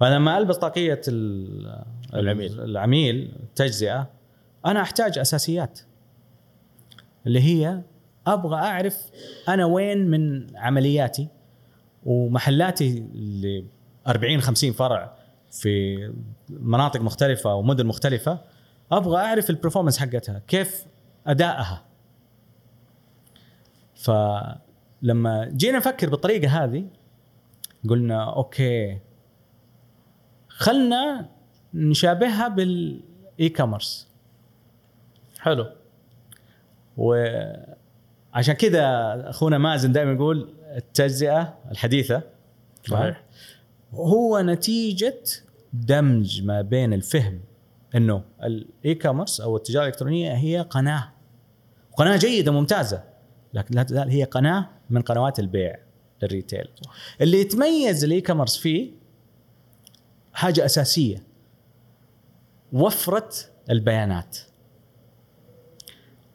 [0.00, 1.84] فلما ألبس طاقية ال-
[2.14, 2.60] العميل.
[2.60, 4.10] العميل التجزئة
[4.66, 5.80] أنا أحتاج أساسيات
[7.26, 7.82] اللي هي
[8.26, 9.10] أبغى أعرف
[9.48, 11.28] أنا وين من عملياتي
[12.04, 13.64] ومحلاتي اللي
[14.08, 15.14] 40 50 فرع
[15.50, 15.96] في
[16.50, 18.38] مناطق مختلفة ومدن مختلفة
[18.92, 20.84] أبغى أعرف البرفورمانس حقتها كيف
[21.26, 21.84] أدائها
[23.94, 26.84] فلما جينا نفكر بالطريقة هذه
[27.88, 28.98] قلنا okay
[30.56, 31.28] خلنا
[31.74, 34.08] نشابهها بال e-commerce
[35.38, 35.66] حلو
[36.96, 38.84] وعشان كذا
[39.30, 42.22] أخونا مازن دائما يقول التجزئة الحديثة
[42.88, 43.24] صحيح.
[43.94, 45.22] هو نتيجة
[45.72, 47.40] دمج ما بين الفهم
[47.94, 51.12] إنه ال e-commerce أو التجارة الإلكترونية هي قناة.
[51.96, 53.02] قناة جيدة ممتازة
[53.54, 55.78] لكن لا تزال هي قناة من قنوات البيع
[56.22, 56.68] لل retail.
[57.20, 59.03] اللي يتميز ال e-commerce فيه
[60.34, 61.22] حاجة أساسية.
[62.72, 63.30] وفرة
[63.70, 64.38] البيانات.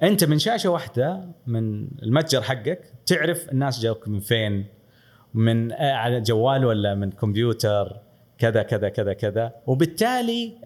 [0.03, 4.65] أنت من شاشة واحدة من المتجر حقك تعرف الناس جاوك من فين
[5.33, 8.01] من على جوال ولا من كمبيوتر
[8.37, 9.55] كذا كذا كذا كذا.
[9.67, 10.57] وبالتالي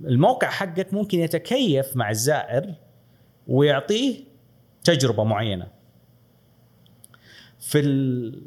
[0.00, 2.74] الموقع حقك ممكن يتكيف مع الزائر
[3.46, 4.24] ويعطيه
[4.84, 5.66] تجربة معينة.
[7.58, 7.82] في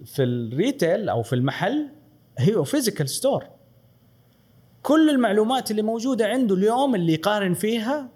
[0.06, 1.90] في ال retail أو في المحل
[2.38, 3.46] هي physical store
[4.84, 8.10] كل المعلومات اللي موجودة عنده اليوم اللي يقارن فيها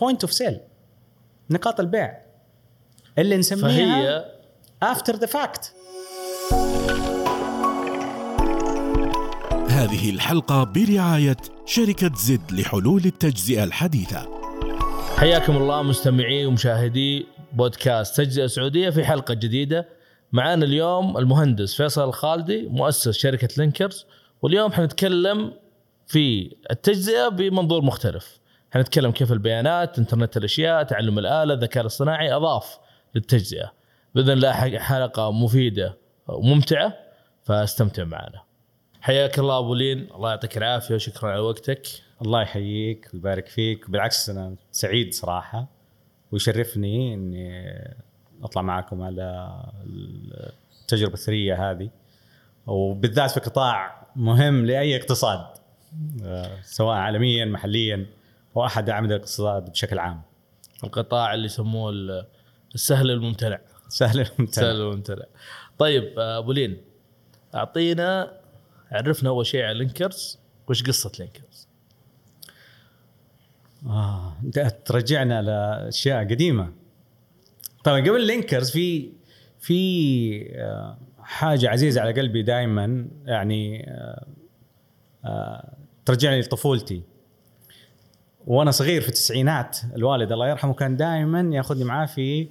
[0.00, 0.60] point of sale
[1.50, 2.18] نقاط البيع.
[3.18, 4.24] اللي نسميها فهي
[4.82, 5.72] after the fact
[9.68, 14.28] هذه الحلقة برعاية شركة زد لحلول التجزئة الحديثة.
[15.16, 19.88] حياكم الله مستمعي ومشاهدي بودكاست تجزئة سعودية في حلقة جديدة.
[20.32, 24.06] معانا اليوم المهندس فيصل الخالدي مؤسس شركة لينكرز.
[24.42, 25.52] واليوم حنتكلم
[26.06, 28.40] في التجزئة بمنظور مختلف.
[28.70, 32.78] حنتكلم كيف البيانات انترنت الأشياء تعلم الآلة الذكاء الاصطناعي أضاف
[33.14, 33.72] للتجزئة.
[34.14, 35.96] بإذن الله حلقة مفيدة
[36.28, 36.94] وممتعة
[37.44, 38.42] فاستمتع معنا.
[39.00, 40.08] حياك الله أبو لين.
[40.14, 41.86] الله يعطيك العافية وشكرا على وقتك.
[42.22, 43.90] الله يحييك ويبارك فيك.
[43.90, 45.66] بالعكس أنا سعيد صراحة
[46.32, 47.96] ويشرفني إني
[48.42, 49.56] أطلع معكم على
[50.82, 51.90] التجربة الثرية هذه.
[52.66, 55.46] وبالذات في قطاع مهم لأي اقتصاد.
[56.62, 58.06] سواء عالميا محليا
[58.56, 60.22] أو أحد أعمدة الاقتصاد بشكل عام.
[60.84, 62.26] القطاع اللي يسموه ال-
[62.74, 63.58] السهل الممتنع.
[63.88, 64.70] سهل الممتنع.
[64.70, 65.24] الممتنع.
[65.78, 66.76] طيب آه، أبو لين
[67.54, 68.32] أعطينا
[68.92, 70.38] عرفنا أول شيء على لينكرز.
[70.68, 71.68] وش قصة لينكرز؟
[73.86, 76.72] آه أنت ترجعنا لأشياء قديمة.
[77.84, 79.12] طبعا قبل لينكرز في
[79.60, 84.26] في آه، حاجة عزيزة على قلبي دائما يعني آه، آه،
[86.04, 87.02] ترجعني لطفولتي.
[88.46, 92.48] وأنا صغير في التسعينات الوالد الله يرحمه كان دائما يأخذني معاه في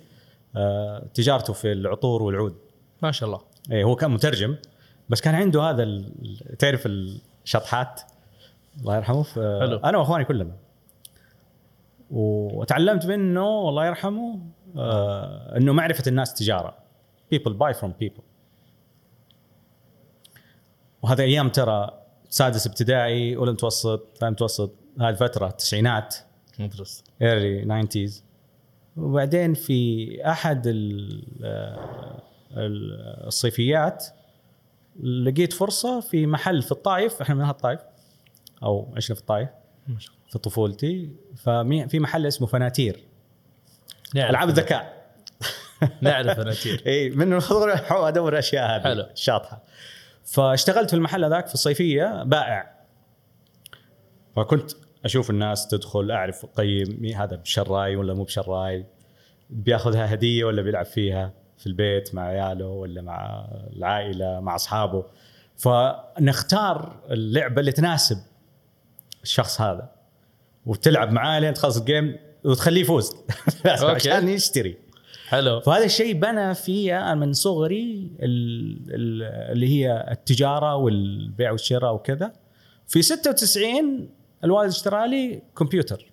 [0.55, 2.55] آه، تجارته في العطور والعود.
[3.01, 3.41] ما شاء الله.
[3.71, 4.55] إيه هو كان مترجم
[5.09, 6.03] بس كان عنده هذا
[6.59, 8.01] تعرف الشطحات؟
[8.79, 9.23] الله يرحمه.
[9.23, 9.77] حلو.
[9.77, 10.55] أنا وأخواني كلنا.
[12.11, 14.39] وتعلمت منه الله يرحمه
[14.77, 16.77] آه إنه معرفة الناس تجارة.
[17.35, 18.23] People buy from people.
[21.01, 22.04] وهذا أيام ترى
[22.35, 26.16] سادس ابتدائي أولى متوسط ثاني متوسط هذه الفترة التسعينات.
[26.59, 27.03] مدرسة.
[27.23, 28.12] Early 90s
[28.97, 34.06] وبعدين في أحد ال- آه، ال- الصيفيات
[35.03, 37.79] لقيت فرصة في محل في الطائف إحنا من أهل الطائف
[38.63, 39.50] أو عشنا في الله.
[40.29, 41.09] في طفولتي.
[41.38, 43.03] فمي- في محل اسمه فناتير.
[44.16, 45.06] ألعاب الذكاء.
[46.02, 47.34] نعرف اناتير اي من
[48.07, 48.84] أدور الاشياء هذه.
[48.84, 49.02] حلو.
[49.03, 49.63] الشاطحه
[50.25, 52.75] فاشتغلت في المحل هذاك في الصيفية بائع.
[54.35, 54.71] فكنت
[55.05, 58.85] أشوف الناس تدخل أعرف اقيم مي هذا بشراي ولا مو بشراي
[59.49, 63.47] بياخذها هدية ولا بيلعب فيها في البيت مع عياله ولا مع
[63.77, 65.05] العائلة مع أصحابه.
[65.57, 68.17] فنختار اللعبة اللي تناسب
[69.23, 69.91] الشخص هذا.
[70.66, 73.16] وتلعب معاه لين تخلص الجيم وتخليه يفوز.
[73.66, 74.84] عشان يشتري.
[75.27, 75.59] حلو.
[75.59, 82.33] فهذا الشيء بنى في أنا من صغري ال- ال- اللي هي التجارة والبيع والشراء وكذا.
[82.87, 84.09] في 96
[84.43, 86.11] الوالد اشترى لي كمبيوتر.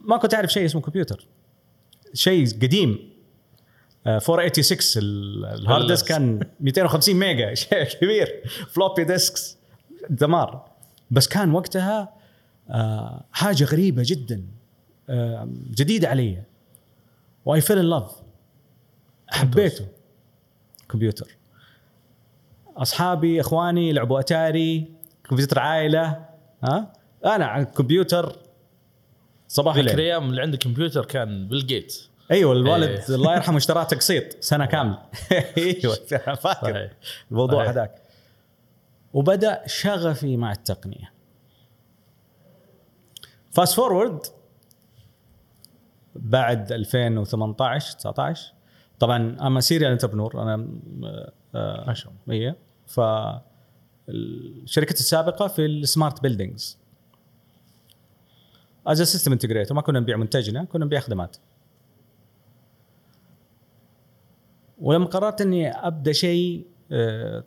[0.00, 1.26] ما كنت أعرف شيء اسمه كمبيوتر.
[2.14, 3.10] شيء قديم.
[4.06, 7.54] آه، 486 ال- ال hard disk كان 250 mega.
[7.64, 8.42] شيء كبير.
[8.68, 9.58] floppy disks
[10.10, 10.64] دمار.
[11.10, 12.14] بس كان وقتها
[12.70, 14.44] آه، حاجة غريبة جدا
[15.10, 16.42] آه، جديدة علي.
[17.44, 18.12] و I fell in love
[19.28, 19.86] حبيته.
[20.88, 21.36] كمبيوتر
[22.76, 24.90] أصحابي إخواني يلعبوا أتاري
[25.24, 26.24] كمبيوتر عائلة
[26.64, 26.92] ها؟
[27.24, 28.36] أنا على الكمبيوتر
[29.48, 32.10] صباح ذيك الأيام اللي عنده كمبيوتر كان بيل جيتس.
[32.30, 33.14] أيوه الوالد إيه.
[33.14, 35.02] الله يرحمه اشتراه تقسيط سنة كاملة.
[35.58, 35.94] أيوه.
[36.42, 36.90] فاكر.
[37.30, 37.70] الموضوع.
[37.70, 38.02] هذاك.
[39.14, 41.12] وبدأ شغفي مع التقنية.
[43.50, 44.26] fast forward
[46.20, 48.52] بعد 2018 19
[48.98, 50.68] طبعا أنا serial entrepreneur أنا
[51.54, 52.34] آه، ما شاء الله.
[52.34, 52.54] هي
[52.86, 53.00] ف
[54.64, 56.78] شركتي السابقة في ال smart buildings.
[58.86, 61.36] as system integrator ما كنا نبيع منتجنا كنا نبيع خدمات.
[64.78, 67.44] ولما قررت إني أبدأ شيء آه،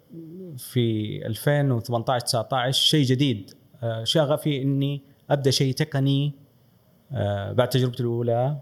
[0.57, 3.51] في 2018 19 شيء جديد.
[3.83, 6.43] آه، شغفي إني أبدأ شيء تقني
[7.54, 8.60] بعد تجربتي الأولى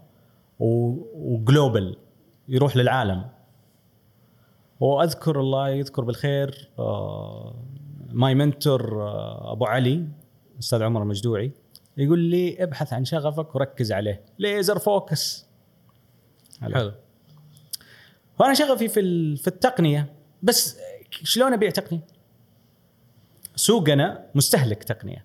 [0.58, 1.96] و global
[2.48, 3.24] يروح للعالم.
[4.80, 7.54] وأذكر الله يذكر بالخير آه،
[8.12, 10.08] my mentor آه، أبو علي
[10.58, 11.52] أستاذ عمر المجدوعي
[11.96, 14.24] يقول لي ابحث عن شغفك وركز عليه.
[14.38, 15.46] laser focus
[16.60, 16.92] حلو.
[18.38, 20.12] وأنا شغفي في في التقنية.
[20.42, 20.78] بس
[21.10, 22.06] شلون أبيع تقنية؟
[23.56, 25.24] سوقنا مستهلك تقنية.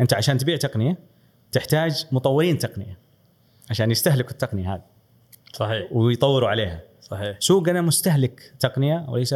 [0.00, 0.98] أنت عشان تبيع تقنية
[1.52, 2.98] تحتاج مطورين تقنية
[3.70, 4.82] عشان يستهلكوا التقنية هذه.
[5.52, 5.92] صحيح.
[5.92, 6.80] ويطوروا عليها.
[7.00, 7.36] صحيح.
[7.40, 9.34] سوقنا مستهلك تقنية وليس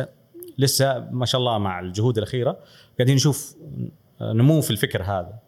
[0.59, 2.59] لسه ما شاء الله مع الجهود الأخيرة.
[2.99, 3.57] قاعدين نشوف
[4.21, 5.39] نمو في الفكر هذا.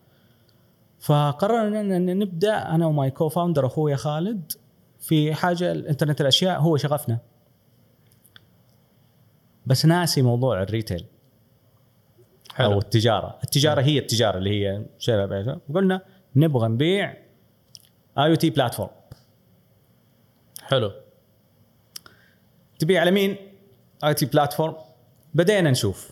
[1.00, 4.52] فقررنا أن نبدأ أنا و my co-founder أخويا خالد
[5.00, 7.18] في حاجة الإنترنت الأشياء هو شغفنا.
[9.66, 11.04] بس ناسي موضوع ال retail
[12.50, 14.84] أو حلو التجارة، التجاره هي التجارة اللي هي
[15.68, 16.02] وقلنا
[16.36, 17.10] نبغى نبيع
[18.18, 18.90] IoT platform
[20.62, 20.92] حلو.
[22.78, 23.36] تبيع على مين؟
[24.04, 24.76] IoT platform
[25.34, 26.10] بدينا نشوف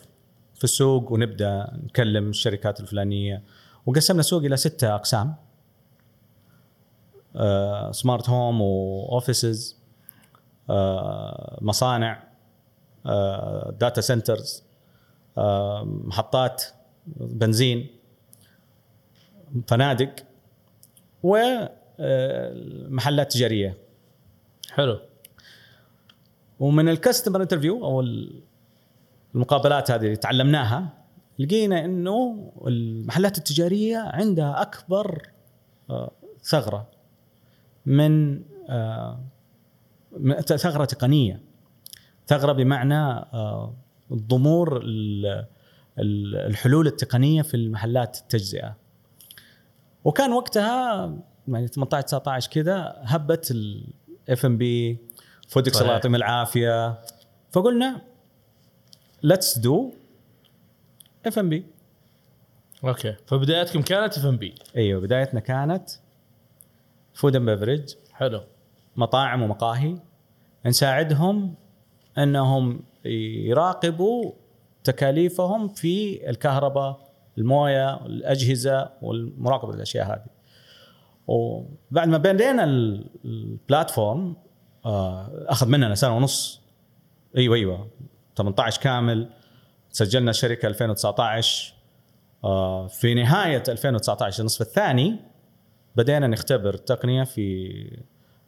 [0.55, 3.43] في السوق ونبدأ نكلم الشركات الفلانية.
[3.85, 5.35] وقسمنا السوق إلى ستة أقسام.
[7.35, 9.81] آه، smart home و offices
[10.69, 12.23] آه، مصانع
[13.05, 14.63] آه، data centers
[15.37, 16.63] آه، محطات
[17.15, 18.00] بنزين.
[19.67, 20.15] فنادق
[21.99, 23.77] ومحلات تجارية.
[24.71, 24.99] حلو.
[26.59, 28.03] ومن ال customer interview أو
[29.35, 30.89] المقابلات هذه اللي تعلمناها
[31.39, 35.21] لقينا إنه المحلات التجارية عندها أكبر
[35.89, 36.11] آه،
[36.43, 36.87] ثغرة
[37.85, 39.19] من آه،
[40.41, 41.41] ثغرة تقنية.
[42.27, 42.95] ثغرة بمعنى
[43.33, 43.73] آه،
[44.13, 45.45] ضمور ال-
[45.99, 48.75] ال- الحلول التقنية في المحلات التجزئة.
[50.03, 51.13] وكان وقتها
[51.47, 54.97] يعني 18 19 كذا هبت الاف ام بي
[55.47, 55.93] فودكس الله.
[55.93, 57.01] يعطيهم العافية.
[57.51, 58.01] فقلنا
[59.23, 59.93] let's do
[61.25, 63.15] F&B okay.
[63.27, 65.89] فبدايتكم كانت اف ام بي إيوه بدايتنا كانت
[67.13, 68.41] food and beverage حلو.
[68.95, 69.97] مطاعم ومقاهي.
[70.65, 71.55] نساعدهم
[72.17, 74.31] إنهم يراقبوا
[74.83, 80.25] تكاليفهم في الكهرباء المويه الاجهزه والمراقبة الاشياء هذه.
[81.27, 84.35] وبعد ما بدينا ال- البلاتفورم
[84.85, 86.61] آه، أخذ مننا سنة ونص.
[87.37, 87.87] أيوه أيوه.
[88.37, 89.29] 18 كامل.
[89.91, 91.73] سجلنا الشركة 2019
[92.43, 95.19] آه، في نهاية 2019 النصف الثاني
[95.95, 97.71] بدينا نختبر التقنيه في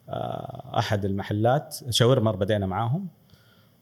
[0.09, 1.77] آه، أحد المحلات.
[1.89, 3.07] شاورما بدينا معاهم.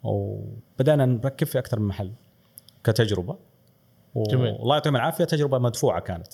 [0.03, 2.12] وبدانا نركب في أكثر من محل
[2.84, 3.38] كتجربة.
[4.15, 4.51] جميل.
[4.60, 6.27] والله يعطيهم العافية تجربة مدفوعة كانت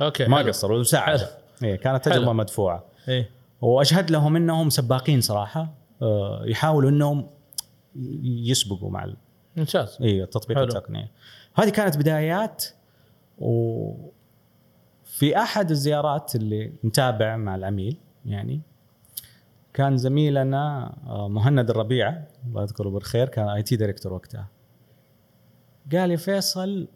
[0.00, 0.38] okay ما.
[0.38, 1.26] قصروا وساعدوا.
[1.62, 2.32] إيه كانت تجربة حلو.
[2.32, 5.68] مدفوعة إيه وأشهد لهم إنهم سباقين صراحة
[6.02, 7.26] آه، يحاولوا إنهم
[8.22, 9.16] يسبقوا مع ال-
[9.56, 10.66] ممتاز اي التطبيق حلو.
[10.66, 11.10] التقنية
[11.54, 12.64] هذه كانت بدايات
[13.38, 17.96] وفي أحد الزيارات اللي نتابع مع العميل
[18.26, 18.60] يعني
[19.74, 24.48] كان زميلنا آه، مهند الربيعه الله يذكره بالخير كان IT director وقتها
[25.92, 26.88] قال يا فيصل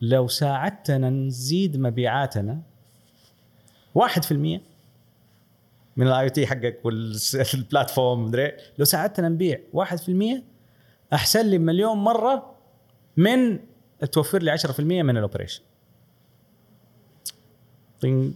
[0.00, 2.60] لو ساعدتنا نزيد مبيعاتنا
[3.98, 4.32] 1%
[5.96, 9.80] من ال IT حقك وال platform مدري لو ساعدتنا نبيع 1%
[11.12, 12.54] أحسن لي مليون مرة
[13.16, 13.58] من
[14.12, 15.62] توفر لي 10% من ال operation.
[18.00, 18.34] طين.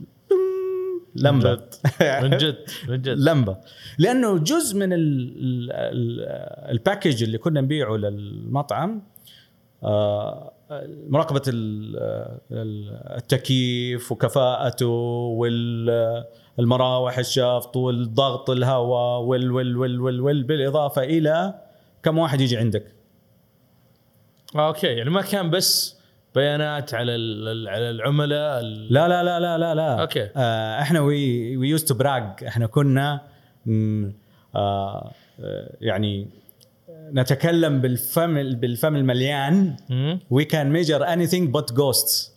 [1.15, 1.61] لمبة.
[2.23, 3.19] من جد من جد.
[3.19, 3.57] لمبة.
[3.99, 4.99] لأنه جزء من ال-
[5.39, 9.03] ال- ال- ال package اللي كنا نبيعه للمطعم
[9.83, 10.53] آه،
[11.09, 11.97] مراقبة ال-
[12.53, 14.87] ال- التكييف وكفاءته
[16.59, 21.55] والمراوح الشفط والضغط الهواء وال وال وال وال وال بالإضافة إلى
[22.03, 22.85] كم واحد يجي عندك.
[24.57, 25.99] okay يعني ما كان بس
[26.35, 27.13] بيانات على
[27.71, 30.01] على العملاء ال- لا لا لا لا لا لا.
[30.01, 30.29] okay.
[30.37, 33.21] آه إحنا we we used to brag إحنا كنا
[34.55, 35.11] آه،
[35.81, 36.29] يعني
[37.13, 39.77] نتكلم بالفم بالفم المليان.
[39.91, 40.19] مم.
[40.35, 42.31] we can measure anything but ghosts.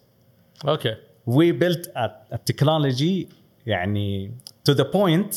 [0.68, 0.96] okay
[1.27, 3.25] a, a technology
[3.65, 4.32] يعني
[4.70, 5.36] to the point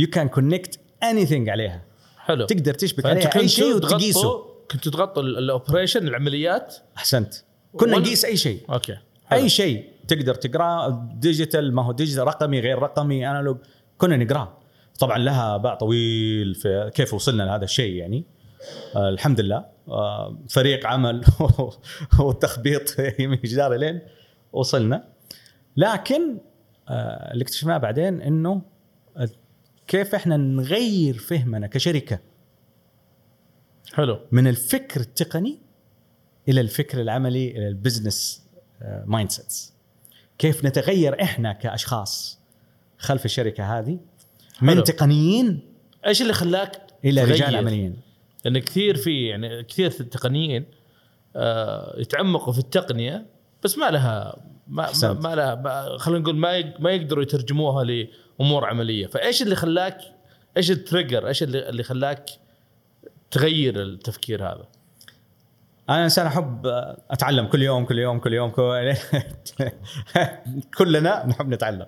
[0.00, 1.82] you can connect anything عليها.
[2.18, 2.46] حلو.
[2.46, 4.44] تقدر تشبك عليها أي شيء وتقيسه.
[4.70, 7.34] كنتوا تغطوا ال- ال operation العمليات؟ أحسنت.
[7.76, 8.60] كنا نقيس أي شيء.
[8.70, 8.96] okay
[9.26, 9.40] حلو.
[9.40, 9.84] اي شيء.
[10.08, 13.56] تقدر تقراه digital ما هو digital رقمي غير رقمي analog
[13.98, 14.58] كنا نقراه
[14.98, 18.24] طبعا لها باع طويل في كيف وصلنا لهذا الشيء يعني.
[18.96, 19.64] الحمد لله.
[19.88, 21.24] آه فريق عمل
[22.20, 24.00] وتخبيط يمين جدار لين
[24.52, 25.08] وصلنا.
[25.76, 26.38] لكن
[26.88, 28.62] آه اللي اكتشفناه بعدين إنه
[29.16, 29.28] آه،
[29.86, 32.18] كيف إحنا نغير فهمنا كشركة
[33.94, 34.18] حلو.
[34.32, 35.58] من الفكر التقني
[36.48, 38.42] إلى الفكر العملي إلى البزنس
[39.04, 39.72] mindsets
[40.38, 42.38] كيف نتغير إحنا كأشخاص
[42.98, 43.98] خلف الشركة هذه
[44.62, 44.82] من حلو.
[44.82, 45.60] تقنيين
[46.06, 47.96] إيش اللي خلاك إلى تغير؟ رجال عمليين؟
[48.44, 50.64] لأن كثير في يعني كثير التقنيين
[51.36, 53.26] آه يتعمقوا في التقنية
[53.64, 55.24] بس ما لها ما, أحسنت.
[55.24, 59.06] ما لها ما خلينا نقول ما ما يقدروا يترجموها لأمور عملية.
[59.06, 59.98] فإيش اللي خلاك
[60.56, 62.30] إيش ال trigger؟ إيش اللي, اللي خلاك
[63.30, 64.68] تغير التفكير هذا؟
[65.88, 66.66] أنا إنسان أحب
[67.10, 67.46] أتعلم.
[67.46, 68.94] كل يوم كل يوم كل يوم كل...
[70.78, 71.86] كلنا نحب نتعلم.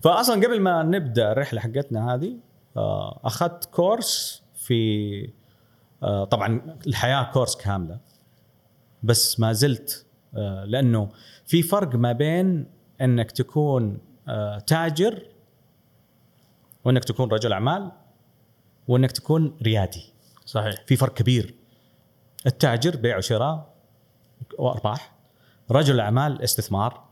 [0.00, 2.36] فاصلا قبل ما نبدأ الرحلة حقتنا هذه
[2.76, 5.30] آه، أخذت كورس في
[6.30, 7.98] طبعا الحياة كورس كاملة
[9.02, 10.06] بس ما زلت
[10.36, 11.08] آه، لأنه
[11.46, 12.66] في فرق ما بين
[13.00, 15.26] إنك تكون آه، تاجر
[16.84, 17.92] وإنك تكون رجل أعمال
[18.88, 20.12] وإنك تكون ريادي.
[20.46, 20.74] صحيح.
[20.86, 21.54] في فرق كبير.
[22.46, 23.74] التاجر بيع وشراء
[24.58, 25.12] وأرباح
[25.70, 27.04] رجل الاعمال استثمار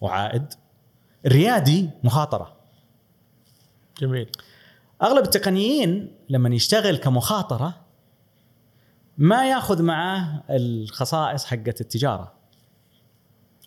[0.00, 0.54] وعائد
[1.26, 2.56] الريادي مخاطرة.
[4.00, 4.28] جميل.
[5.02, 7.81] أغلب التقنيين لما يشتغل كمخاطرة
[9.22, 12.32] ما ياخذ معاه الخصائص حقت التجارة.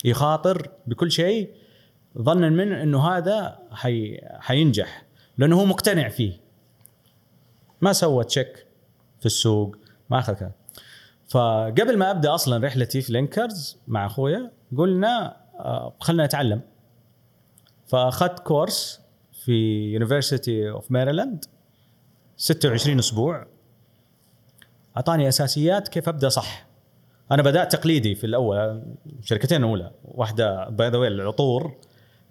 [0.06, 1.54] يخاطر بكل شيء
[2.18, 5.06] ظنا منه إنه هذا حي حينجح
[5.38, 6.40] لأنه هو مقتنع فيه.
[7.82, 8.68] ما سوى check
[9.20, 9.76] في السوق
[10.10, 10.52] ما أخذ كذا.
[11.30, 16.62] فقبل ما أبدأ أصلا رحلتي في لينكرز مع أخويا قلنا آه، خلنا نتعلم.
[17.88, 19.02] فأخذت كورس
[19.46, 19.54] في
[19.94, 21.46] University of Maryland
[22.38, 23.55] 26 أسبوع.
[24.98, 26.66] أعطاني أساسيات كيف أبدأ صح.
[27.32, 28.84] أنا بدأت تقليدي في الأول
[29.22, 29.92] شركتين أولى.
[30.06, 31.76] واحدة by the العطور.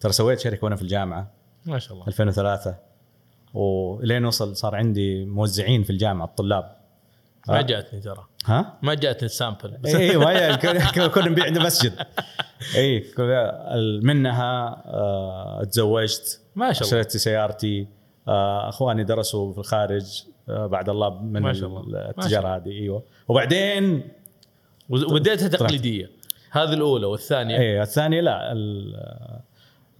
[0.01, 1.31] ترى سويت شركة وأنا في الجامعة.
[1.67, 2.07] ما شاء الله.
[2.07, 2.75] 2003
[3.55, 6.77] وإلين وصل صار عندي موزعين في الجامعة الطلاب.
[7.49, 7.63] ما.
[7.63, 8.27] جاتني ترى.
[8.47, 9.79] ها؟ ما جاتني ال sample.
[9.87, 11.93] اي ما هي كنا- نبيع عند مسجد.
[12.77, 13.05] اي
[14.03, 17.01] منها آه، تزوجت ما شاء الله.
[17.01, 17.89] اشتريت سيارتي
[18.29, 20.25] آه، أخواني درسوا في الخارج.
[20.49, 22.11] بعد الله من ما شاء الله.
[22.11, 22.71] التجارة هذه.
[22.71, 23.03] أيوه.
[23.29, 24.09] وبعدين
[24.89, 26.11] وبديتها تقليدية.
[26.51, 28.55] هذه الأولى والثانية؟ اي الثانية لا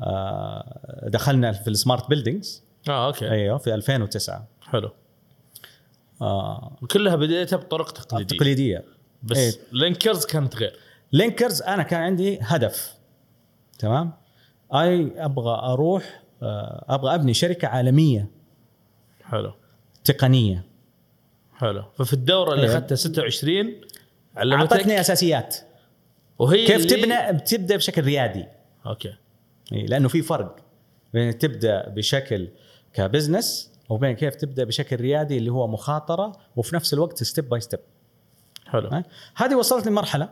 [0.03, 2.65] آه، دخلنا في ال smart buildings.
[2.89, 3.31] آه okay.
[3.31, 4.91] إيوه في 2009 حلو.
[6.23, 8.37] آه، وكلها بديتها بطرق تقليدية.
[8.37, 8.85] تقليدية.
[9.23, 9.53] بس إيه.
[9.73, 10.77] لينكرز كانت غير.
[11.13, 12.95] لينكرز أنا كان عندي هدف.
[13.79, 14.13] تمام؟
[14.75, 18.31] أي أبغى أروح آه، أبغى أبني شركة عالمية.
[19.23, 19.53] حلو.
[20.05, 20.65] تقنية.
[21.55, 21.85] حلو.
[21.99, 22.67] ففي الدورة اللي.
[22.67, 23.81] أخذتها 26
[24.37, 25.57] علمتك؟ أعطتني أساسيات.
[26.39, 28.47] وهي كيف تبنى؟ تبدا بشكل ريادي.
[28.87, 29.15] okay.
[29.73, 30.57] لأنه في فرق
[31.15, 32.49] بين تبدأ بشكل
[32.93, 37.61] ك business وبين كيف تبدأ بشكل ريادي اللي هو مخاطرة وفي نفس الوقت step by
[37.61, 37.81] step
[38.67, 39.03] حلو؟
[39.35, 40.29] هذه وصلت لمرحلة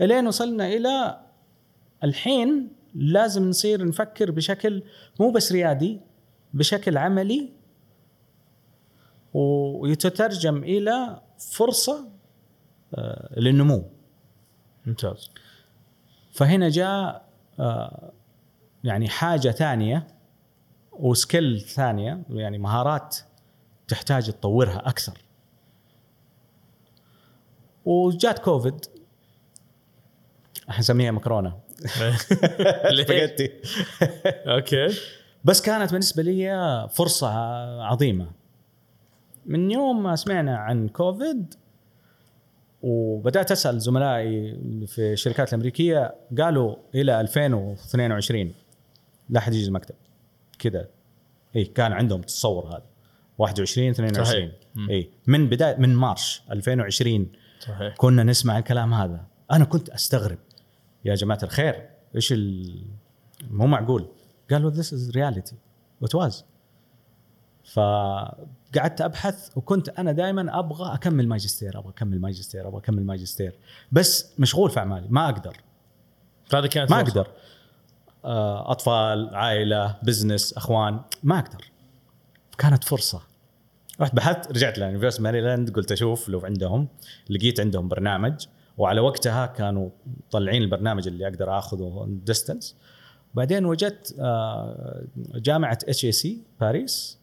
[0.00, 1.20] إلين وصلنا إلى
[2.04, 4.82] الحين لازم نصير نفكر بشكل
[5.20, 6.00] مو بس ريادي
[6.54, 7.48] بشكل عملي
[9.34, 11.20] ويتترجم إلى
[11.52, 12.08] فرصة
[12.94, 13.84] آه، للنمو.
[14.86, 15.30] ممتاز.
[16.32, 17.28] فهنا جاء
[17.60, 18.12] آه،
[18.84, 20.06] يعني حاجة ثانية
[20.92, 23.16] وسكيل ثانية يعني مهارات
[23.88, 25.18] تحتاج تطورها أكثر.
[27.84, 28.86] وجات كوفيد.
[30.68, 31.58] حنسميها مكرونة؟
[32.96, 33.50] سباجيتي.
[34.26, 34.88] okay.
[35.44, 37.28] بس كانت بالنسبة لي فرصة
[37.82, 38.39] عظيمة.
[39.50, 41.54] من يوم ما سمعنا عن كوفيد
[42.82, 48.52] وبدأت أسأل زملائي في الشركات الأمريكية قالوا إلى 2022
[49.28, 49.94] لا حد يجي المكتب.
[50.58, 50.88] كذا
[51.56, 52.82] اي كان عندهم تصور هذا.
[53.38, 54.50] 21 22 صحيح.
[54.74, 54.90] مم.
[54.90, 57.94] اي من بداية من March 2020 صحيح.
[57.96, 59.26] كنا نسمع الكلام هذا.
[59.50, 60.38] أنا كنت أستغرب.
[61.04, 62.34] يا جماعة الخير إيش.
[63.50, 64.08] مو معقول.
[64.50, 65.54] قالوا this is reality.
[66.04, 66.34] It was.
[67.64, 73.58] فقعدت أبحث وكنت أنا دائما أبغى أكمل ماجستير أبغى أكمل ماجستير أبغى أكمل ماجستير.
[73.92, 75.56] بس مشغول في أعمالي ما أقدر.
[76.44, 77.00] فهذه كانت ما.
[77.00, 77.28] أقدر.
[78.24, 81.70] آه، أطفال عائلة بزنس أخوان ما أقدر.
[82.58, 83.22] كانت فرصة.
[84.00, 86.88] رحت بحثت رجعت ل University of Maryland قلت أشوف لو عندهم.
[87.30, 88.46] لقيت عندهم برنامج
[88.78, 89.90] وعلى وقتها كانوا
[90.30, 92.76] طلعين البرنامج اللي أقدر آخذه distance
[93.34, 97.19] بعدين وجدت آه، جامعة HEC Paris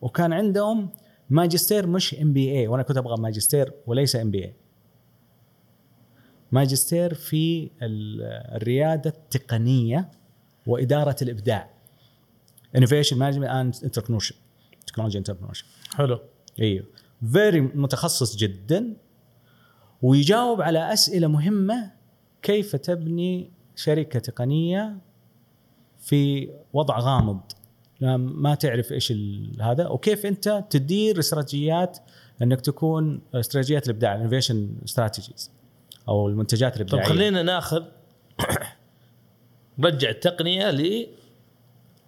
[0.00, 0.88] وكان عندهم
[1.30, 4.54] ماجستير مش MBA وأنا كنت أبغى ماجستير وليس ام بي اي
[6.52, 8.22] ماجستير في ال-
[8.56, 10.10] الريادة التقنية
[10.66, 11.70] وإدارة الإبداع.
[12.76, 14.36] innovation management and entrepreneurship
[14.86, 16.18] technology entrepreneurship حلو.
[16.60, 16.86] إيوه.
[17.32, 18.96] very متخصص جدا
[20.02, 21.90] ويجاوب على أسئلة مهمة
[22.42, 24.96] كيف تبني شركة تقنية
[25.98, 27.40] في وضع غامض؟
[28.16, 29.12] ما تعرف إيش
[29.60, 29.88] هذا.
[29.88, 31.98] وكيف أنت تدير استراتيجيات
[32.42, 35.50] أنك تكون استراتيجيات الإبداع innovation strategies
[36.08, 37.04] أو المنتجات طب الإبداعية.
[37.08, 37.84] خلينا ناخذ
[39.78, 41.06] نرجع التقنية ل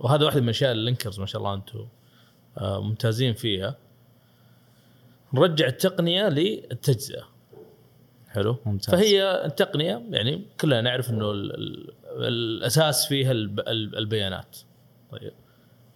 [0.00, 1.86] وهذا واحدة من أشياء اللينكرز ما شاء الله أنتم
[2.58, 3.76] آه، ممتازين فيها.
[5.34, 7.28] نرجع التقنية للتجزئه
[8.28, 8.94] حلو؟ ممتاز.
[8.94, 11.94] فهي التقنية يعني كلنا نعرف إنه ال ال
[12.26, 14.58] الأساس فيها الب ال- البيانات.
[15.10, 15.32] طيب.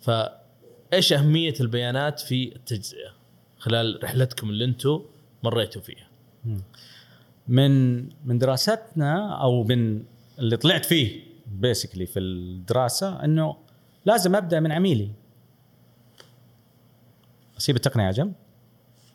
[0.00, 3.10] فايش اهمية البيانات في التجزئة
[3.58, 5.02] خلال رحلتكم اللي أنتم
[5.42, 6.08] مريتوا فيها؟
[7.48, 10.02] من من دراستنا أو من
[10.38, 13.56] اللي طلعت فيه بيسكلي في الدراسة إنه
[14.04, 15.10] لازم أبدأ من عميلي.
[17.58, 18.32] أسيب التقنية على جنب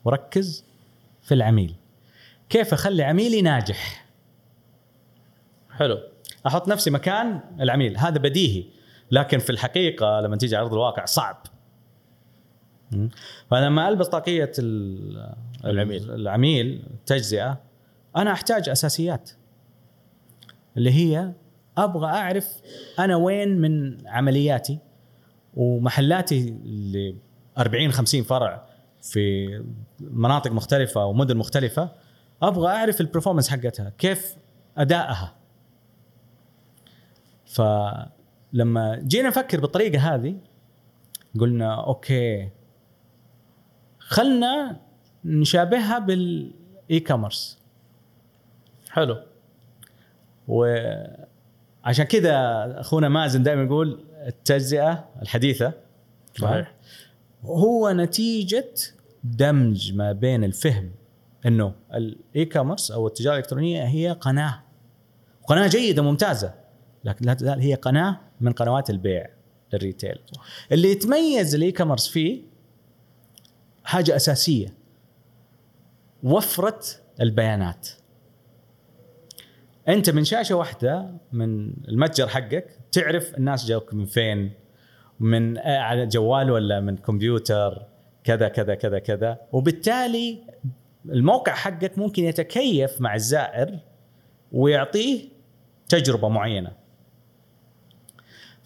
[0.04, 0.64] وركز
[1.22, 1.74] في العميل.
[2.48, 4.06] كيف أخلي عميلي ناجح؟
[5.70, 5.98] حلو.
[6.46, 7.98] أحط نفسي مكان العميل.
[7.98, 8.64] هذا بديهي.
[9.10, 11.36] لكن في الحقيقة لما تيجي على أرض الواقع صعب?
[13.50, 16.10] فلما ألبس طاقية ال- العميل.
[16.10, 17.60] العميل التجزئه
[18.16, 19.30] أنا أحتاج أساسيات
[20.76, 21.32] اللي هي
[21.78, 22.60] أبغى أعرف
[22.98, 24.78] أنا وين من عملياتي
[25.54, 27.16] ومحلاتي اللي
[27.58, 28.66] 40 50 فرع
[29.02, 29.46] في
[30.00, 31.90] مناطق مختلفة ومدن مختلفة
[32.42, 34.34] أبغى أعرف البرفورمانس حقتها كيف
[34.78, 35.34] أدائها
[38.56, 40.36] فلما جينا نفكر بالطريقة هذه
[41.40, 42.48] قلنا okay
[43.98, 44.80] خلنا
[45.24, 47.58] نشابهها بال e-commerce
[48.90, 49.22] حلو
[50.48, 52.34] وعشان كذا
[52.80, 55.72] أخونا مازن دائما يقول التجزئة الحديثة
[56.40, 56.74] صحيح.
[57.44, 58.74] هو نتيجة
[59.24, 60.90] دمج ما بين الفهم
[61.46, 64.62] إنه ال e-commerce أو التجارة الإلكترونية هي قناة.
[65.46, 66.65] قناة جيدة ممتازة.
[67.06, 69.26] لكن لا تزال هي قناة من قنوات البيع
[69.74, 70.18] ال retail.
[70.72, 72.42] اللي يتميز ال e-commerce فيه
[73.84, 74.74] حاجة أساسية
[76.22, 76.80] وفرة
[77.20, 77.88] البيانات.
[79.88, 84.52] أنت من شاشة واحدة من المتجر حقك تعرف الناس جاوك من فين
[85.20, 87.86] من على جوال ولا من كمبيوتر
[88.24, 89.38] كذا كذا كذا كذا.
[89.52, 90.42] وبالتالي
[91.08, 93.78] الموقع حقك ممكن يتكيف مع الزائر
[94.52, 95.28] ويعطيه
[95.88, 96.85] تجربة معينة.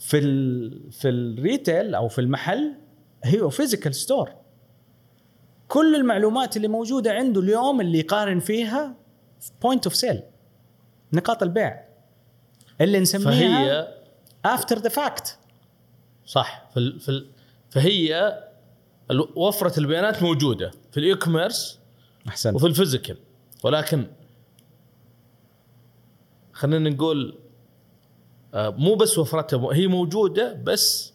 [0.01, 2.75] في ال في ال retail أو في المحل
[3.25, 4.31] هي physical store
[5.69, 8.97] كل المعلومات اللي موجودة عنده اليوم اللي يقارن فيها
[9.63, 10.23] point of sale
[11.13, 11.85] نقاط البيع.
[12.81, 13.89] اللي نسميها فهي
[14.45, 15.39] after the fact
[16.27, 16.69] صح.
[16.75, 17.27] في ال- في ال-
[17.71, 18.39] فهي
[19.37, 21.79] وفرة البيانات موجودة في ال e-commerce
[22.29, 22.55] أحسنت.
[22.55, 23.17] وفي ال physical
[23.65, 24.07] ولكن
[26.53, 27.39] خلينا نقول
[28.55, 31.13] مو بس وفرتها هي موجودة بس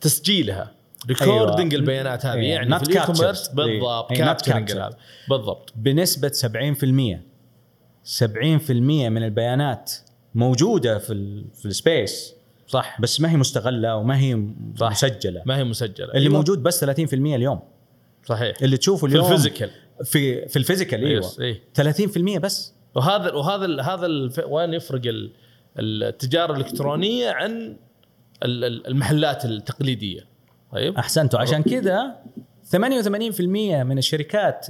[0.00, 0.72] تسجيلها
[1.08, 1.80] recording أيوة.
[1.80, 3.54] البيانات هذه إيه، يعني في ال e-commerce captured.
[3.54, 4.12] بالضبط.
[4.12, 4.96] هذا
[5.28, 7.18] بالضبط بنسبة 70%
[8.20, 9.92] 70% من البيانات
[10.34, 12.34] موجودة في في ال space
[12.68, 14.46] صح بس ما هي مستغلة وما هي
[14.76, 14.90] صح.
[14.90, 16.32] مسجلة ما هي مسجلة اللي أيوة.
[16.32, 17.60] موجود بس 30% اليوم
[18.26, 19.70] صحيح اللي تشوفه في اليوم ال physical
[20.04, 21.60] في في ال physical أيوه إيه.
[22.36, 24.40] 30% بس وهذا وهذا هذا الف...
[24.48, 25.30] وين يفرق ال-
[25.78, 27.76] التجارة الإلكترونية عن
[28.42, 30.26] ال- ال- المحلات التقليدية.
[30.72, 31.40] طيب؟ أحسنتوا.
[31.40, 32.22] عشان كذا
[32.76, 34.66] 88% من الشركات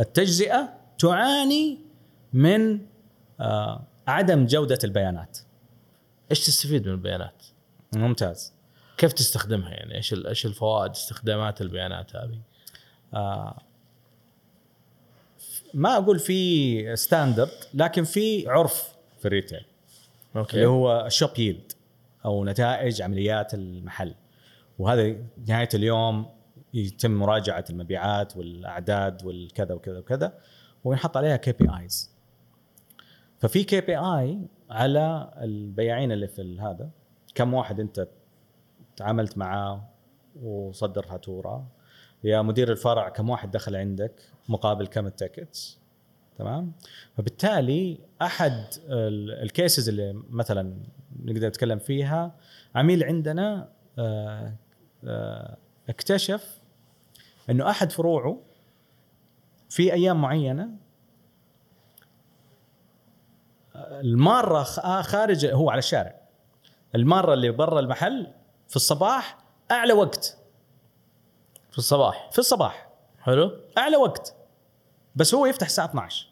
[0.00, 1.78] التجزئة تعاني
[2.32, 2.80] من
[3.40, 5.38] آه عدم جودة البيانات.
[6.30, 7.42] إيش تستفيد من البيانات؟
[7.94, 8.52] ممتاز.
[8.98, 12.38] كيف تستخدمها يعني؟ إيش إيش الفوائد استخدامات البيانات هذه؟
[13.14, 13.58] آه،
[15.74, 19.64] ما أقول في standard لكن في عرف في ال retail
[20.38, 20.56] okay.
[20.56, 21.72] اللي هو ال shop yield
[22.24, 24.14] أو نتائج عمليات المحل.
[24.78, 25.16] وهذا
[25.48, 26.26] نهاية اليوم
[26.74, 30.38] يتم مراجعة المبيعات والأعداد والكذا وكذا وكذا
[30.84, 32.10] وينحط عليها KPIs
[33.38, 34.38] ففي KPI
[34.70, 36.90] على البياعين اللي في هذا.
[37.34, 38.08] كم واحد أنت
[38.96, 39.88] تعاملت معاه
[40.42, 41.66] وصدر فاتوره
[42.24, 45.78] يا مدير الفرع كم واحد دخل عندك مقابل كم ال tickets.
[46.38, 46.72] تمام؟
[47.16, 50.76] فبالتالي أحد ال- cases اللي مثلا
[51.24, 52.34] نقدر نتكلم فيها
[52.74, 53.68] عميل عندنا
[53.98, 54.52] آه،
[55.04, 55.56] آه،
[55.88, 56.60] اكتشف
[57.50, 58.40] إنه أحد فروعه
[59.70, 60.68] في أيام معينة
[63.76, 66.14] المارة آه، خارج هو على الشارع.
[66.94, 68.32] المارة اللي برا المحل
[68.68, 69.38] في الصباح
[69.70, 70.38] أعلى وقت.
[71.70, 72.28] في الصباح.
[72.32, 72.88] في الصباح.
[73.20, 73.50] حلو.
[73.78, 74.34] أعلى وقت.
[75.16, 76.26] بس هو يفتح الساعة 12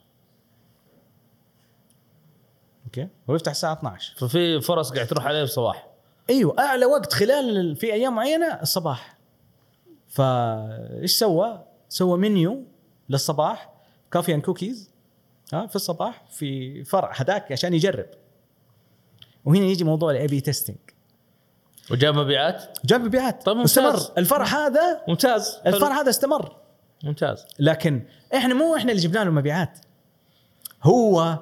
[2.87, 5.87] أوكي؟ هو يفتح الساعة 12 ففي فرص قاعد تروح عليه في الصباح
[6.31, 9.17] أيوه أعلى وقت خلال ال- في أيام معينة الصباح.
[10.09, 12.65] فايش سوى؟ سوى منيو
[13.09, 13.73] للصباح
[14.13, 14.91] coffee and cookies
[15.53, 18.07] ها في الصباح في فرع هذاك عشان يجرب.
[19.45, 20.77] وهنا يجي موضوع ال A/B testing
[21.91, 23.43] وجاب مبيعات؟ جاب مبيعات.
[23.47, 23.79] طيب ممتاز.
[23.79, 25.59] واستمر الفرع هذا ممتاز.
[25.67, 26.57] الفرع هذا استمر.
[27.05, 27.47] ممتاز.
[27.59, 28.03] لكن
[28.35, 29.79] إحنا مو إحنا اللي جبنا له مبيعات
[30.83, 31.39] هو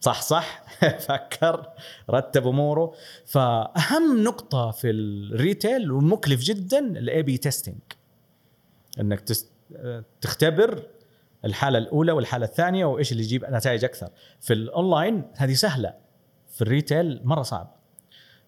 [0.00, 0.64] صح صح
[1.08, 1.66] فكر
[2.10, 2.94] رتب أموره.
[3.26, 7.78] فأهم نقطة في ال retail ومكلف جدا ال A/B testing
[9.00, 9.22] إنك.
[10.20, 10.82] تختبر
[11.44, 14.08] الحالة الأولى والحالة الثانية وإيش اللي يجيب نتائج أكثر.
[14.40, 15.94] في الأونلاين هذه سهلة
[16.50, 17.76] في ال retail مرة صعب.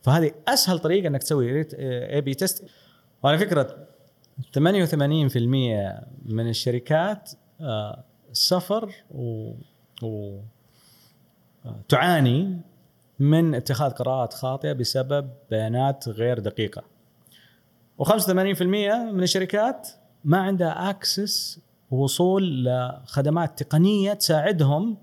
[0.03, 1.67] فهذه أسهل طريقة إنك تسوي
[2.14, 2.64] A/B test
[3.23, 3.89] وعلى فكرة
[4.38, 4.59] 88%
[6.27, 9.53] من الشركات آه، suffer و,
[10.03, 10.40] و
[11.66, 12.61] آه، تعاني
[13.18, 16.83] من اتخاذ قرارات خاطئة بسبب بيانات غير دقيقة.
[18.03, 18.62] و85%
[19.12, 19.88] من الشركات
[20.24, 24.96] ما عندها access وصول لخدمات تقنية تساعدهم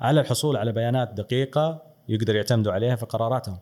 [0.00, 3.58] على الحصول على بيانات دقيقة يقدر يعتمدوا عليها في قراراتهم.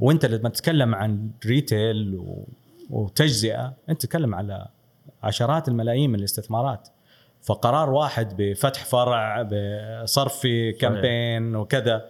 [0.00, 2.44] وانت لما تتكلم عن retail و...
[2.90, 3.74] وتجزئة.
[3.88, 4.68] أنت تتكلم على
[5.22, 6.88] عشرات الملايين من الاستثمارات.
[7.42, 9.42] فقرار واحد بفتح فرع
[10.02, 12.04] بصرف في campaign وكذا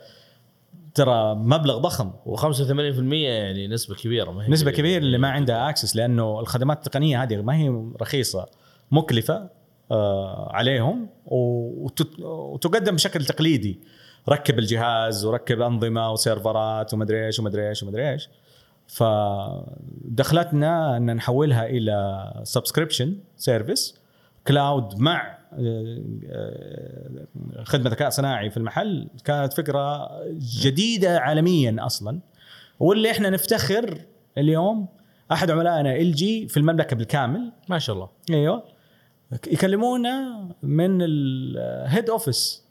[0.95, 2.13] ترى مبلغ ضخم.
[2.27, 4.99] و85% يعني نسبة كبيرة ما هي نسبة كبيرة.
[4.99, 7.69] اللي ما عندها access لأنه الخدمات التقنية هذه ما هي
[8.01, 8.47] رخيصة
[8.91, 9.51] مكلفة
[9.91, 13.81] آه عليهم وتقدم بشكل تقليدي.
[14.29, 18.29] ركب الجهاز وركب أنظمة وسيرفرات ومدري إيش ومدري إيش ومدري إيش.
[18.89, 24.01] فدخلتنا أن نحولها إلى subscription service
[24.47, 27.27] cloud مع آه، آه،
[27.65, 29.09] خدمة ذكاء صناعي في المحل.
[29.25, 30.11] كانت فكرة
[30.63, 32.21] جديدة عالميا أصلا.
[32.81, 33.99] واللي إحنا نفتخر
[34.39, 34.89] اليوم
[35.33, 37.53] أحد عملائنا LG في المملكة بالكامل.
[37.69, 38.09] ما شاء الله.
[38.31, 38.65] أيوه.
[39.47, 42.65] يكلمونا من ال head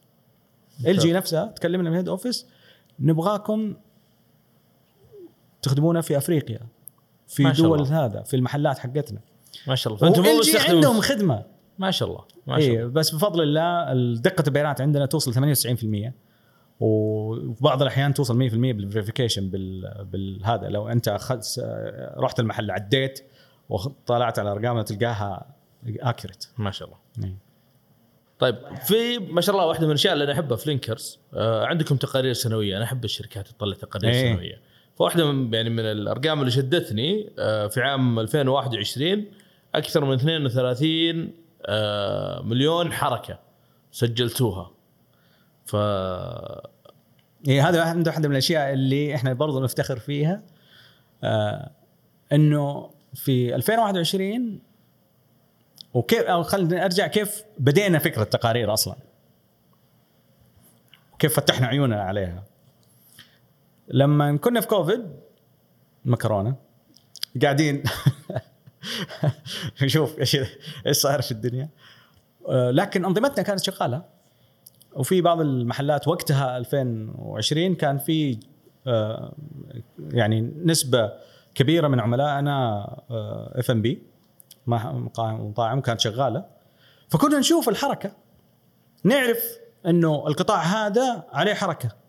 [0.88, 2.48] office LG نفسها تكلمنا من ال head office
[3.00, 3.76] نبغاكم
[5.66, 6.60] تخدمونا في أفريقيا
[7.28, 8.06] في ما شاء دول الله.
[8.06, 9.20] هذا في المحلات حقتنا.
[9.68, 10.06] ما شاء الله.
[10.06, 10.42] فأنتم مو
[10.76, 11.44] عندهم خدمة.
[11.80, 12.24] ما شاء الله.
[12.48, 12.92] ما شاء اي الله.
[12.92, 16.14] بس بفضل الله دقه البيانات عندنا توصل 98%
[16.80, 21.66] وفي بعض الأحيان توصل 100% بال verification بال بالهذا لو أنت أخذت
[22.18, 23.20] رحت المحل عديت
[23.70, 25.56] وطلعت على ارقامها تلقاها
[25.88, 27.36] accurate ما شاء الله.
[28.40, 31.96] طيب في ما شاء الله واحدة من الأشياء اللي أنا أحبها في لينكرز آه عندكم
[31.96, 32.78] تقارير سنوية.
[32.78, 34.34] أنا أحب الشركات تطلع تقارير إيه.
[34.34, 34.62] سنوية.
[34.96, 39.26] فواحدة من يعني من الأرقام اللي شدتني آه في عام 2021
[39.76, 41.32] أكثر من 32
[41.66, 43.40] آه مليون حركة
[43.92, 44.72] سجلتوها.
[45.66, 45.76] ف
[47.48, 50.44] إيه هذا واحد واحدة من الأشياء اللي إحنا برضو نفتخر فيها
[51.24, 51.72] آه
[52.34, 54.60] إنه في 2021
[55.94, 58.96] وكيف أو خلينا ارجع كيف بدينا فكرة التقارير أصلا.
[61.20, 62.44] كيف فتحنا عيوننا عليها.
[63.88, 65.10] لما كنا في كوفيد
[66.06, 66.56] ما كورونا
[67.42, 67.84] قاعدين.
[69.82, 70.38] نشوف إيش
[70.88, 71.70] إيش صاير في الدنيا.
[72.50, 74.04] آه، لكن أنظمتنا كانت شغالة.
[74.94, 78.40] وفي بعض المحلات وقتها 2020 كان في
[78.88, 79.34] آه،
[80.12, 81.12] يعني نسبة
[81.56, 82.88] كبيرة من عملائنا
[83.56, 84.04] اف ام بي
[84.68, 86.46] مطاعم كانت شغالة.
[87.10, 88.12] فكنا نشوف الحركة.
[89.04, 92.05] نعرف إنه القطاع هذا عليه حركة.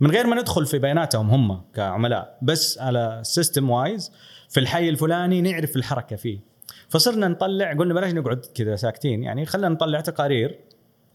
[0.00, 4.12] من غير ما ندخل في بياناتهم هم كعملاء بس على system wise
[4.48, 6.40] في الحي الفلاني نعرف الحركة فيه.
[6.88, 10.58] فصرنا نطلع قلنا بلاش نقعد كذا ساكتين يعني خلينا نطلع تقارير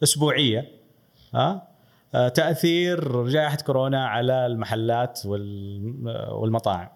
[0.04, 0.72] أسبوعية
[1.34, 1.68] ها
[2.16, 6.90] آه، تأثير جائحه كورونا على المحلات وال- والمطاعم.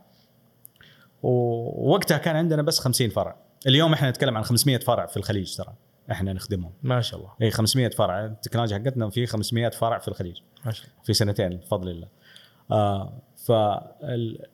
[1.23, 3.35] ووقتها كان عندنا بس 50 فرع.
[3.67, 5.73] اليوم إحنا نتكلم عن 500 فرع في الخليج ترى.
[6.11, 6.71] إحنا نخدمهم.
[6.83, 7.33] ما شاء الله.
[7.41, 8.25] اي 500 فرع.
[8.25, 10.37] التكنولوجيا حقتنا في 500 فرع في الخليج.
[10.65, 11.03] ما شاء الله.
[11.03, 12.07] في سنتين بفضل الله.
[12.71, 14.45] آه ف ال-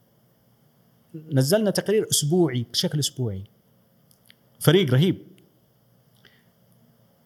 [1.16, 3.44] نزلنا تقرير أسبوعي بشكل أسبوعي.
[4.60, 5.18] فريق رهيب.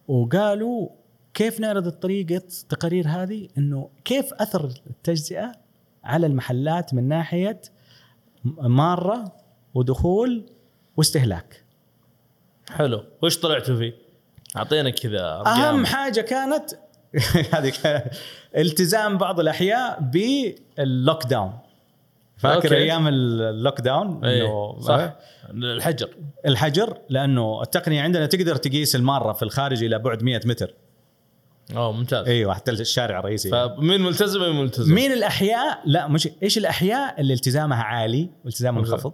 [0.07, 0.89] وقالوا
[1.33, 5.51] كيف نعرض طريقه التقارير هذه؟ إنه كيف أثر التجزئة
[6.03, 7.61] على المحلات من ناحية
[8.59, 9.35] مارة
[9.73, 10.45] ودخول
[10.97, 11.63] واستهلاك.
[12.69, 13.03] حلو.
[13.23, 13.93] وش طلعتوا فيه؟
[14.57, 15.43] أعطينا كذا.
[15.45, 16.71] أهم حاجة كانت
[17.53, 17.73] هذه
[18.57, 21.53] التزام بعض الأحياء بال lockdown
[22.37, 22.77] فاكر okay.
[22.77, 25.13] أيام ال lockdown إيه صح.
[25.49, 26.09] الحجر.
[26.45, 30.73] الحجر لأنه التقنية عندنا تقدر تقيس المارة في الخارج إلى بعد 100 متر.
[31.75, 32.27] أوه ممتاز.
[32.27, 33.49] أيوه حتى الشارع الرئيسي.
[33.49, 38.81] فمين ملتزم مين ملتزم؟ مين الأحياء؟ لا مش إيش الأحياء اللي التزامها عالي والتزامها.
[38.81, 39.13] منخفض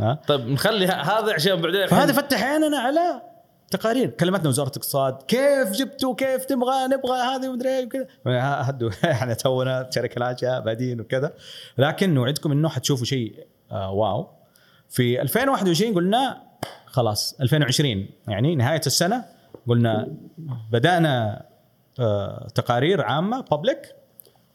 [0.00, 3.22] ها؟ طيب نخلي هذا عشان بعدين فهذا فتح عيننا على
[3.70, 8.06] تقارير كلمتنا وزارة الاقتصاد كيف جبتوا كيف تبغى نبغى هذه ومدري إيه وكذا.
[8.26, 8.90] هدوا.
[9.10, 11.34] إحنا تونا شركة ناشئه بادين وكذا.
[11.78, 14.28] لكن نوعدكم إنه حتشوفوا شيء آه واو.
[14.88, 16.42] في 2021 قلنا
[16.86, 19.24] خلاص 2020 يعني نهاية السنة
[19.68, 20.08] قلنا
[20.72, 21.46] بدأنا
[22.00, 23.94] آه تقارير عامة public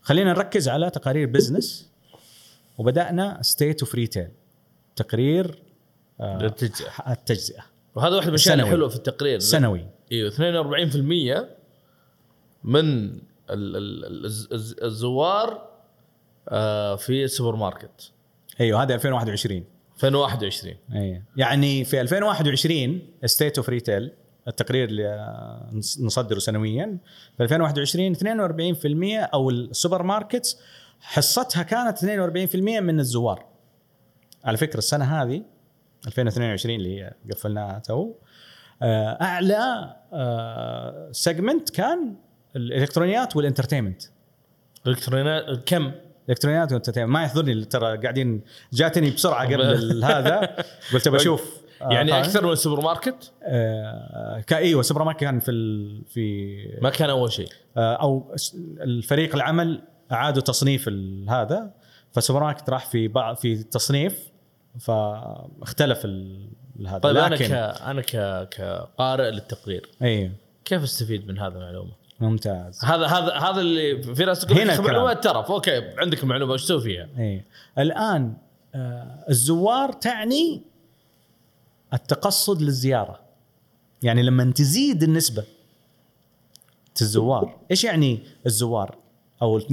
[0.02, 1.90] خلينا نركز على تقارير business
[2.78, 4.28] وبدأنا State of Retail
[4.96, 5.62] تقرير
[6.22, 6.54] آه.
[7.08, 7.75] التجزئة.
[7.96, 8.56] وهذا واحد من الأشياء.
[8.60, 9.40] الحلوه في التقرير.
[9.40, 9.86] سنوي.
[10.12, 11.48] إيوه 42%
[12.64, 13.16] من ال-
[13.50, 15.70] ال- الز- الز- الزوار
[16.50, 18.12] آه، في السوبر ماركت
[18.62, 19.64] أيوه هذا 2021
[19.96, 21.22] 2021 أيوه.
[21.38, 24.12] يعني في 2021 State of Retail
[24.48, 26.98] التقرير اللي نص- نصدره سنويا.
[27.38, 30.60] في 2021 42% أو ال supermarkets
[31.02, 33.46] حصتها كانت 42% من الزوار.
[34.44, 35.42] على فكرة السنة هذه
[36.08, 38.14] 2022 اللي هي قفلناها تو.
[38.82, 39.96] آه، أعلى
[41.12, 42.16] segment كان
[42.56, 44.04] الإلكترونيات وال entertainment.
[44.86, 45.92] الالكترونيات كم؟
[46.30, 47.14] إلكترونيات وال entertainment.
[47.14, 48.42] ما يحضرني ترى قاعدين
[48.74, 50.56] جاتني بسرعة قبل هذا.
[50.94, 52.24] قلت بشوف آه، يعني طيب.
[52.24, 57.32] أكثر من السوبر ماركت؟ آه إيوه سوبر ماركت كان في ال في ما كان أول
[57.32, 57.50] شيء.
[57.78, 58.36] آه أو
[58.82, 60.90] الفريق العمل أعادوا تصنيف
[61.30, 61.72] هذا.
[62.12, 64.35] فالسوبر ماركت راح في بعض في تصنيف
[64.80, 66.50] فاختلف ال-
[66.88, 70.32] هذا طيب أنا لكن ك أنا ك كقارئ للتقرير أيوه
[70.66, 72.86] كيف استفيد من هذه المعلومة؟ ممتاز.
[72.86, 74.82] هذا هذا هذا اللي في ناس تقول هنا.
[74.82, 77.46] معلومات ترى أوكي عندك المعلومه إيش تسوي فيها؟ إيه.
[77.78, 78.34] الآن
[78.76, 80.62] آه الزوار تعني
[81.94, 83.20] التقصد للزيارة.
[84.04, 85.44] يعني لما تزيد النسبة
[87.02, 88.98] الزوار إيش يعني الزوار؟
[89.42, 89.66] أو ال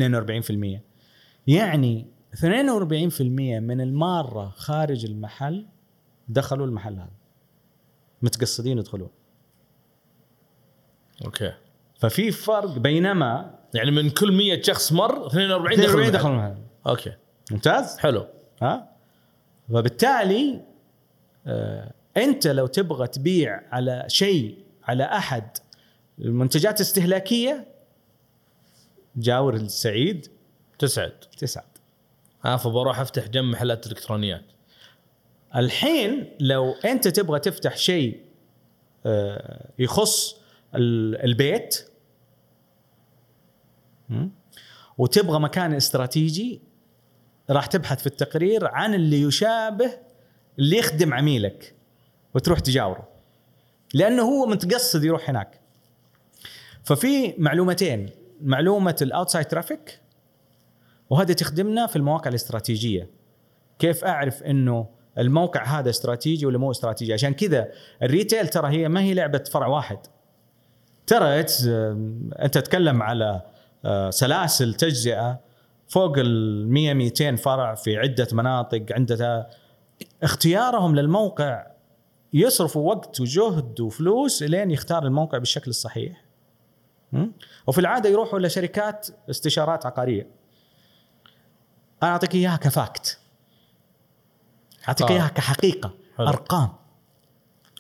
[0.79, 0.81] 42%
[1.47, 2.41] يعني 42%
[3.61, 5.67] من المارة خارج المحل
[6.29, 7.11] دخلوا المحل هذا.
[8.23, 9.11] متقصدين يدخلون.
[11.25, 11.53] okay.
[11.99, 16.51] ففي فرق بينما يعني من كل 100 شخص مر 42 42 دخلوا دخلوا المحل.
[16.51, 16.63] المحل.
[16.87, 17.13] okay.
[17.51, 18.27] ممتاز؟ حلو.
[18.63, 18.89] ها؟
[19.71, 20.61] وبالتالي
[21.47, 25.59] آه أنت لو تبغى تبيع على شيء على أحد
[26.19, 27.67] المنتجات الاستهلاكيه
[29.17, 30.27] جاور السعيد.
[30.79, 31.13] تسعد.
[31.39, 31.72] تسعد.
[32.45, 34.45] ها فبروح أفتح جنب محلات إلكترونيات
[35.57, 38.21] الحين لو أنت تبغى تفتح شيء
[39.07, 40.37] آه، يخص
[40.75, 41.89] ال- البيت?
[44.99, 46.61] وتبغى مكان استراتيجي
[47.51, 49.99] راح تبحث في التقرير عن اللي يشابه
[50.59, 51.75] اللي يخدم عميلك
[52.35, 53.09] وتروح تجاوره
[53.95, 55.61] لأنه هو متقصد يروح هناك
[56.85, 58.11] ففي معلومتين
[58.43, 59.99] معلومة ال outside traffic
[61.13, 63.11] وهذه تخدمنا في المواقع الاستراتيجية.
[63.79, 64.87] كيف أعرف إنه
[65.19, 67.69] الموقع هذا استراتيجي ولا مو استراتيجي؟ عشان كذا
[68.03, 69.99] ال retail ترى هي ما هي لعبة فرع واحد.
[71.07, 71.67] ترى it's-
[72.43, 73.43] أنت تتكلم على
[73.85, 75.41] آه، سلاسل تجزئة
[75.89, 79.51] فوق ال 100 200 فرع في عدة مناطق عندها
[80.23, 81.67] اختيارهم للموقع
[82.33, 86.25] يصرفوا وقت وجهد وفلوس لين يختار الموقع بالشكل الصحيح?
[87.67, 90.27] وفي العادة يروحوا لشركات استشارات عقارية.
[92.03, 93.19] أنا أعطيك إياها كفاكت
[94.89, 95.15] أعطيك آه.
[95.15, 96.29] إياها كحقيقة حلو.
[96.29, 96.69] أرقام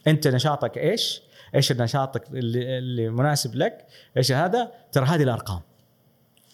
[0.07, 1.23] أنت نشاطك إيش؟
[1.55, 5.61] إيش نشاطك اللي, اللي مناسب لك؟ إيش هذا؟ ترى هذه الأرقام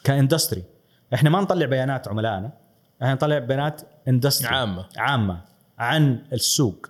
[0.05, 0.65] كإندستري
[1.15, 2.53] إحنا ما نطلع بيانات عملائنا
[3.03, 4.87] إحنا نطلع بيانات industry عامة.
[4.97, 5.41] عامة
[5.79, 6.87] عن السوق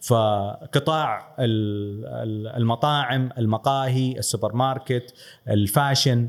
[0.00, 5.14] فقطاع ال- ال- المطاعم المقاهي السوبر ماركت
[5.48, 6.28] ال fashion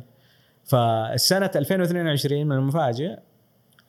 [0.66, 3.18] فالسنة 2022 من المفاجئ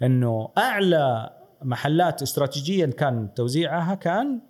[0.03, 1.31] انه اعلى
[1.63, 4.41] محلات استراتيجيا كان توزيعها كان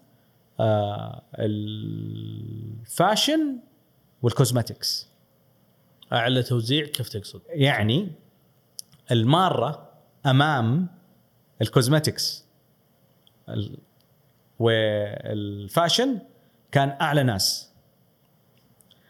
[0.60, 1.22] آه
[2.84, 3.58] ال fashion
[4.22, 5.08] وال cosmetics
[6.12, 8.12] اعلى توزيع كيف تقصد؟ يعني
[9.10, 9.90] المارة
[10.26, 10.86] امام
[11.62, 12.44] ال cosmetics
[13.48, 13.78] ال-
[14.58, 16.18] وال fashion
[16.72, 17.70] كان اعلى ناس.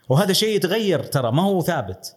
[0.09, 2.16] وهذا شيء يتغير ترى ما هو ثابت.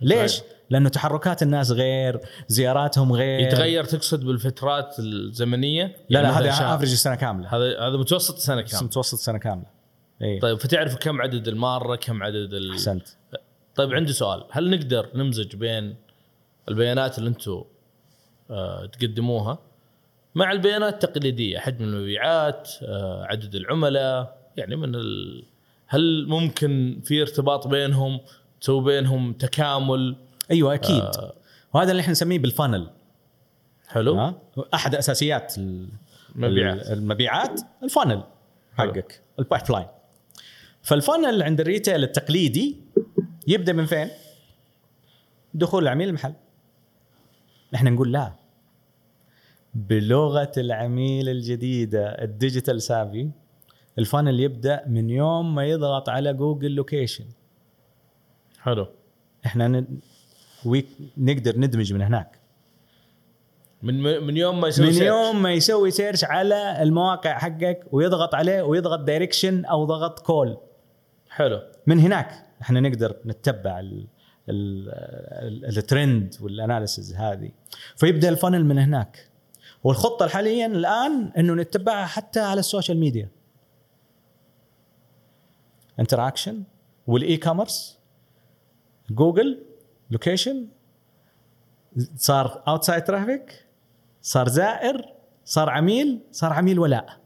[0.00, 3.40] ليش؟ لأنه تحركات الناس غير زياراتهم غير.
[3.40, 6.74] يتغير تقصد بالفترات الزمنية؟ لا يعني لا هذا.
[6.74, 7.56] افرج السنة كاملة.
[7.56, 9.66] هذا هذا متوسط سنة بس كامله متوسط سنة كاملة.
[10.22, 12.70] اي طيب فتعرف كم عدد المارة كم عدد ال...
[12.70, 13.08] أحسنت.
[13.74, 14.44] طيب عندي سؤال.
[14.50, 15.96] هل نقدر نمزج بين
[16.68, 17.64] البيانات اللي أنتم
[18.50, 19.58] آه تقدموها
[20.34, 25.44] مع البيانات التقليدية؟ حجم المبيعات آه عدد العملاء؟ يعني من ال...
[25.86, 28.20] هل ممكن في ارتباط بينهم
[28.60, 30.16] تسوي بينهم تكامل؟
[30.50, 31.34] أيوه أكيد آه.
[31.74, 32.90] وهذا اللي إحنا نسميه بالفانل
[33.88, 34.32] حلو؟
[34.74, 35.88] أحد أساسيات ال-
[36.34, 36.90] مبيعات.
[36.90, 38.22] المبيعات ال funnel.
[38.78, 39.86] حقك ال pipeline
[40.82, 42.76] فال funnel عند ال retail التقليدي
[43.48, 44.08] يبدأ من فين؟
[45.54, 46.34] دخول العميل المحل
[47.74, 48.32] إحنا نقول لا
[49.74, 53.30] بلغة العميل الجديدة ال digital savvy
[53.98, 57.24] ال funnel يبدأ من يوم ما يضغط على جوجل location
[58.60, 58.86] حلو
[59.46, 59.84] إحنا
[60.66, 60.68] ن...
[60.70, 60.86] وي...
[61.18, 62.38] نقدر ندمج من هناك.
[63.82, 65.06] من من يوم ما يسوي من search.
[65.06, 70.56] يوم ما يسوي search على المواقع حقك ويضغط عليه ويضغط direction أو ضغط call
[71.30, 71.60] حلو.
[71.86, 74.06] من هناك إحنا نقدر نتبع ال
[74.48, 74.88] ال
[75.68, 77.50] ال ال trend وال analysis هذه.
[77.96, 79.28] فيبدأ ال funnel من هناك.
[79.84, 83.28] والخطة حاليا الآن إنه نتبعها حتى على ال social media
[86.00, 86.62] interaction
[87.06, 87.98] وال e-commerce
[89.10, 89.58] جوجل
[90.10, 90.66] location
[92.16, 93.66] صار outside traffic
[94.22, 95.14] صار زائر
[95.44, 97.20] صار عميل صار عميل ولاء.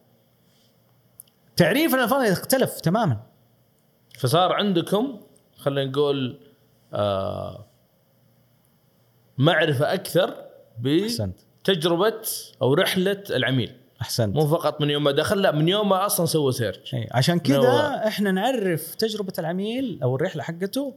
[1.56, 3.20] تعريفنا ال funnel اختلف تماما.
[4.18, 5.20] فصار عندكم
[5.56, 6.40] خلينا نقول
[6.92, 7.66] آه
[9.38, 10.34] معرفة أكثر
[10.80, 12.22] بتجربة
[12.62, 13.76] أو رحلة العميل.
[14.02, 14.36] أحسنت.
[14.36, 17.38] مو فقط من يوم ما دخل لا من يوم ما أصلا سوى search إيه، عشان
[17.38, 20.94] كذا إحنا نعرف تجربة العميل أو الرحلة حقته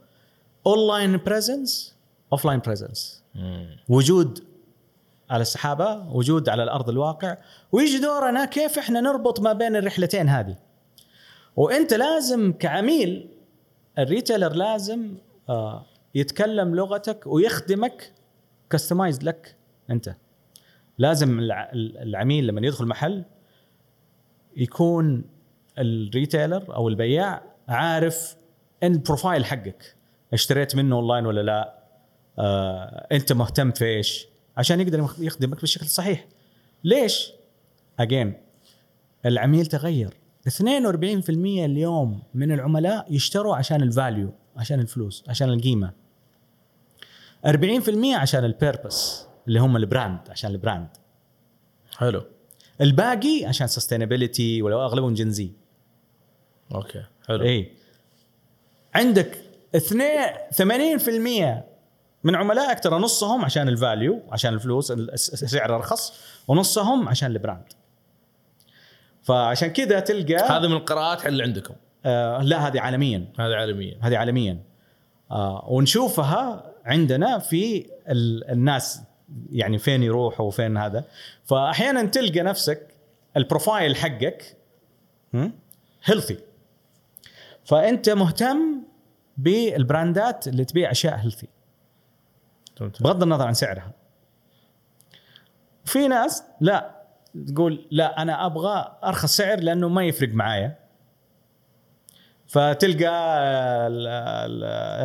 [0.68, 1.96] online presence
[2.32, 3.24] offline presence
[3.90, 4.44] وجود
[5.30, 7.38] على السحابة وجود على الأرض الواقع.
[7.72, 10.56] ويجي دورنا كيف إحنا نربط ما بين الرحلتين هذه.
[11.56, 13.30] وإنت لازم كعميل
[14.00, 15.16] ال retailer لازم
[15.50, 18.12] آه يتكلم لغتك ويخدمك
[18.70, 19.56] customized لك
[19.90, 20.16] أنت.
[20.98, 23.24] لازم الع- العميل لما يدخل محل
[24.58, 25.24] يكون
[25.78, 28.36] ال retailer أو البياع عارف
[28.84, 29.96] ال profile حقك.
[30.34, 31.82] اشتريت منه اونلاين ولا لا؟
[32.40, 36.28] آه، انت مهتم في إيش؟ عشان يقدر يخدمك بالشكل الصحيح.
[36.84, 37.32] ليش؟
[38.00, 38.34] again
[39.26, 40.14] العميل تغير.
[40.48, 45.92] 42% اليوم من العملاء يشتروا عشان ال value عشان الفلوس عشان القيمة.
[47.46, 50.90] 40% عشان ال purpose اللي هم ال brand عشان ال brand
[51.98, 52.24] حلو.
[52.82, 55.52] الباقي عشان sustainability ولو أغلبهم Gen Z
[56.76, 57.44] okay حلو.
[57.44, 57.72] اي
[58.96, 60.28] عندك اثنين
[61.60, 61.64] 80%
[62.24, 66.14] من عملائك ترى نصهم عشان ال value عشان الفلوس السعر أرخص
[66.48, 67.64] ونصهم عشان ال brand.
[69.24, 71.74] فعشان كذا تلقى هذا من القراءات اللي عندكم.
[72.06, 73.26] آه لا هذه عالميا.
[73.40, 73.98] هذا عالميا.
[74.02, 74.58] هذه عالميا.
[75.32, 79.02] آه ونشوفها عندنا في ال- الناس
[79.52, 81.04] يعني فين يروحوا وفين هذا.
[81.44, 82.88] فاحيانا تلقى نفسك
[83.38, 84.58] ال profile حقك
[86.04, 86.38] healthy
[87.66, 88.82] فأنت مهتم
[89.38, 91.48] بالبراندات اللي تبيع أشياء healthy
[92.80, 93.92] بغض النظر عن سعرها.
[95.86, 97.02] في ناس لا
[97.48, 100.76] تقول لا أنا أبغى أرخص سعر لأنه ما يفرق معايا.
[102.48, 103.10] فتلقى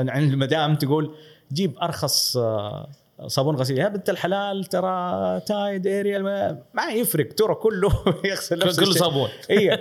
[0.09, 1.14] عند المدام تقول
[1.53, 2.89] جيب أرخص آه،
[3.27, 3.79] صابون غسيل.
[3.79, 7.33] يا بنت الحلال ترى تايد اريال ما, ما يفرق.
[7.35, 7.91] ترى كله
[8.24, 8.93] يغسل نفس كله.
[8.93, 9.29] صابون.
[9.51, 9.79] اي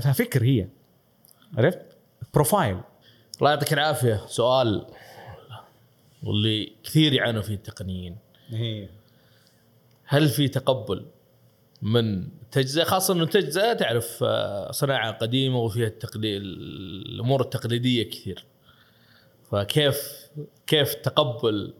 [0.00, 0.68] ففكر هي.
[1.58, 1.80] عرفت؟
[2.34, 2.80] profile
[3.38, 4.26] الله يعطيك العافية.
[4.26, 4.86] سؤال
[6.22, 8.16] واللي كثير يعانوا فيه التقنيين.
[10.04, 11.06] هل في تقبل
[11.82, 18.44] من تجزئة؟ خاصة إنه التجزئه تعرف آه، صناعة قديمة وفيها التقليد الأمور التقليدية كثير.
[19.50, 20.28] فكيف
[20.66, 21.74] كيف تقبل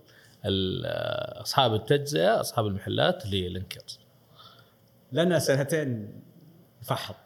[0.44, 3.98] آه، أصحاب التجزئة أصحاب المحلات للينكرز
[5.12, 6.22] لنا سنتين
[6.82, 7.16] نفحط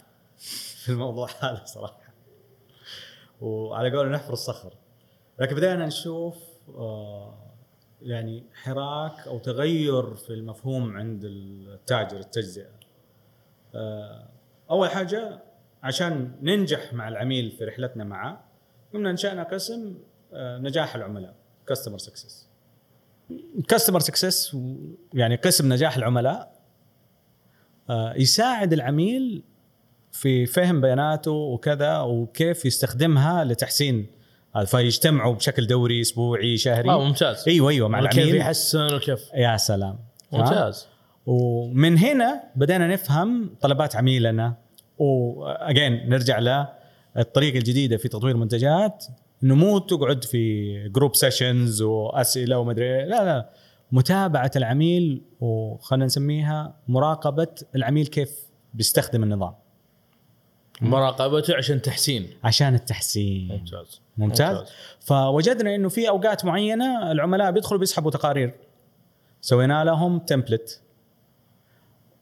[0.84, 2.07] في الموضوع هذا صراحة.
[3.40, 4.74] وعلى قول نحفر الصخر.
[5.38, 6.36] لكن بدأنا نشوف
[6.68, 7.54] آه،
[8.02, 12.70] يعني حراك أو تغير في المفهوم عند التاجر التجزئة.
[13.74, 14.28] آه،
[14.70, 15.42] أول حاجة
[15.82, 18.44] عشان ننجح مع العميل في رحلتنا معه
[18.94, 19.98] قمنا انشانا قسم
[20.32, 21.34] آه، نجاح العملاء
[21.66, 22.48] customer success
[23.68, 24.56] customer success
[25.14, 26.58] يعني قسم نجاح العملاء
[28.16, 29.44] يساعد العميل
[30.20, 34.06] في فهم بياناته وكذا وكيف يستخدمها لتحسين
[34.66, 36.90] فيجتمعوا بشكل دوري أسبوعي شهري.
[36.90, 37.44] آه ممتاز.
[37.48, 39.98] أيوه أيوه مع كيف العميل يحسن وكيف؟ يا سلام.
[40.32, 40.86] ممتاز.
[41.26, 44.54] ومن هنا بدأنا نفهم طلبات عميلنا.
[44.98, 46.66] و again نرجع
[47.16, 49.04] للطريقه الجديدة في تطوير المنتجات.
[49.44, 53.50] انه مو تقعد في group sessions وأسئلة ومدري لا لا
[53.92, 58.30] متابعة العميل وخلينا نسميها مراقبة العميل كيف
[58.74, 59.54] بيستخدم النظام.
[60.80, 62.30] مراقبته عشان تحسين.
[62.44, 63.48] عشان التحسين.
[63.48, 64.00] ممتاز.
[64.16, 64.72] ممتاز, ممتاز.
[65.00, 68.54] فوجدنا إنه في أوقات معينة العملاء بيدخلوا بيسحبوا تقارير.
[69.40, 70.80] سوينا لهم template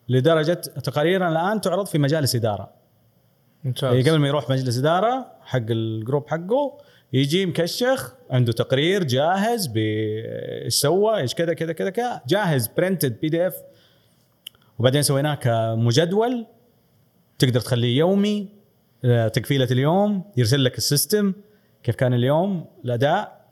[0.08, 2.70] لدرجة تقاريرنا الآن تعرض في مجالس إدارة.
[3.64, 3.94] ممتاز.
[3.94, 6.78] يعني قبل ما يروح مجلس إدارة حق ال group حقه
[7.12, 13.54] يجي مكشخ عنده تقرير جاهز بايش سوى إيش كذا كذا كذا كذا جاهز printed PDF
[14.78, 16.46] وبعدين سويناه كمجدول.
[17.38, 18.48] تقدر تخليه يومي
[19.04, 21.32] آه، تكفيله اليوم يرسل لك ال system
[21.82, 23.46] كيف كان اليوم الأداء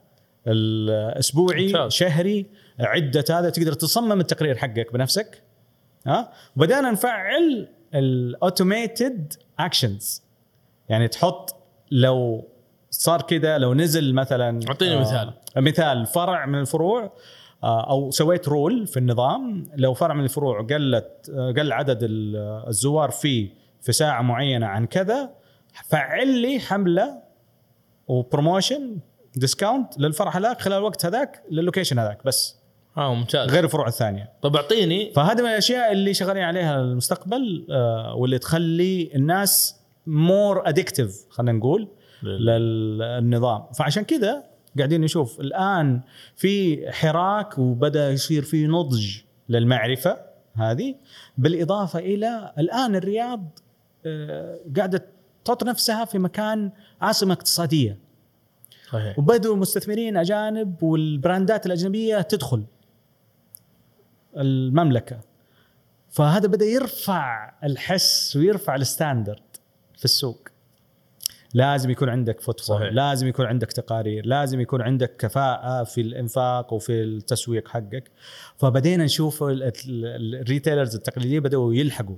[0.47, 1.91] الأسبوعي ممتاز.
[1.91, 2.45] شهري
[2.79, 5.41] عدة هذا تقدر تصمم التقرير حقك بنفسك
[6.07, 10.23] ها وبدانا نفعل ال automated actions
[10.89, 11.55] يعني تحط
[11.91, 12.47] لو
[12.89, 15.33] صار كذا لو نزل مثلا أعطيني مثال.
[15.57, 17.13] مثال فرع من الفروع
[17.63, 22.63] آه، أو سويت rule في النظام لو فرع من الفروع قلت آه، قل عدد ال-
[22.67, 23.49] الزوار فيه
[23.85, 25.29] في ساعة معينة عن كذا
[25.89, 27.21] فعل لي حملة
[28.07, 28.97] و promotion
[29.35, 32.55] discount للفرع هذاك خلال الوقت هذاك للوكيشن هذاك بس.
[32.97, 33.49] آه ممتاز.
[33.49, 34.31] غير الفروع الثانية.
[34.41, 41.25] طب أعطيني فهذه من الأشياء اللي شغالين عليها المستقبل آه، واللي تخلي الناس more addictive
[41.29, 41.87] خلينا نقول
[42.23, 43.63] للنظام.
[43.77, 44.43] فعشان كذا
[44.77, 46.01] قاعدين نشوف الآن
[46.35, 49.17] في حراك وبدأ يصير في نضج
[49.49, 50.17] للمعرفة
[50.53, 50.95] هذه
[51.37, 53.59] بالإضافة إلى الآن الرياض
[54.77, 55.05] قاعدة
[55.45, 57.97] تحط نفسها في مكان عاصمة اقتصادية.
[58.91, 59.19] صحيح.
[59.19, 62.63] وبدوا المستثمرين أجانب والبراندات الأجنبية تدخل
[64.37, 65.19] المملكة.
[66.09, 69.41] فهذا بدأ يرفع الحس ويرفع ال standard
[69.97, 70.47] في السوق.
[71.53, 72.95] لازم يكون عندك footfall.
[72.95, 78.11] لازم يكون عندك تقارير لازم يكون عندك كفاءة في الإنفاق وفي التسويق حقك.
[78.57, 82.17] فبدينا نشوف ال- ال- الريتيلرز التقليدية بدأوا يلحقوا.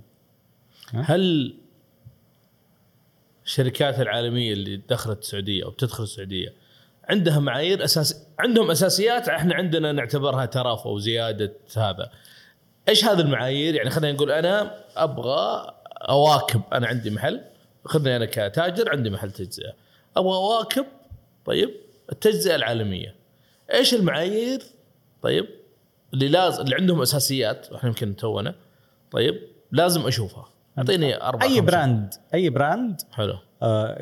[0.93, 1.55] هل
[3.47, 6.53] الشركات العالمية اللي دخلت السعودية أو بتدخل السعودية
[7.09, 12.11] عندها معايير أساس عندهم أساسيات إحنا عندنا نعتبرها ترف أو زيادة هذا.
[12.89, 15.73] إيش هذه المعايير؟ يعني خلينا نقول أنا أبغى
[16.09, 17.41] أواكب أنا عندي محل
[17.85, 19.73] خذني أنا كتاجر عندي محل تجزئة.
[20.17, 20.85] أبغى أواكب
[21.45, 21.71] طيب
[22.11, 23.15] التجزئة العالمية.
[23.73, 24.63] إيش المعايير؟
[25.21, 25.47] طيب
[26.13, 28.55] اللي لازم اللي عندهم أساسيات إحنا يمكن تونا
[29.11, 29.41] طيب
[29.71, 30.56] لازم أشوفها.
[30.77, 31.61] أعطيني أربع أي خمسة.
[31.61, 33.33] براند أي براند حلو.
[33.61, 33.97] آه،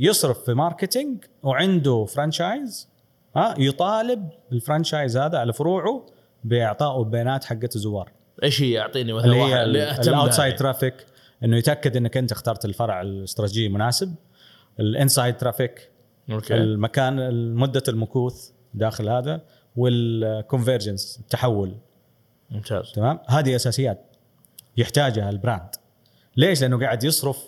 [0.00, 2.88] يصرف في marketing وعنده franchise
[3.36, 6.06] ها يطالب ال franchise هذا على فروعه
[6.44, 8.12] بإعطائه البيانات حقت الزوار.
[8.42, 10.94] إيش هي؟ أعطيني مثلا اللي هي أهتم ال outside traffic
[11.44, 14.14] إنه يتأكد إنك أنت اخترت الفرع الاستراتيجي المناسب.
[14.80, 15.90] ال inside traffic.
[16.30, 16.54] Okay.
[16.54, 19.40] المكان مده المكوث داخل هذا
[19.76, 21.74] وال conversion التحول.
[22.50, 22.92] ممتاز.
[22.92, 24.16] تمام؟ هذه أساسيات
[24.76, 25.70] يحتاجها ال brand
[26.40, 27.38] ليش؟ لأنه قاعد يصرف.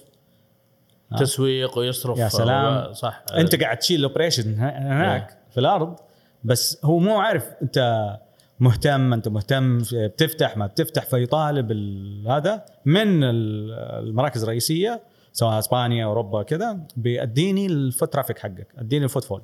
[1.18, 2.64] تسويق ويصرف يا سلام.
[2.64, 3.22] آه، صح.
[3.34, 5.97] أنت قاعد تشيل ال operation هناك في الأرض
[6.45, 8.09] بس هو مو عارف أنت
[8.61, 13.72] مهتم أنت مهتم بتفتح ما بتفتح فيطالب ال- هذا من ال-
[14.09, 19.42] المراكز الرئيسية سواء إسبانيا أوروبا كذا بيديني ال foot traffic حقك أديني ال footfall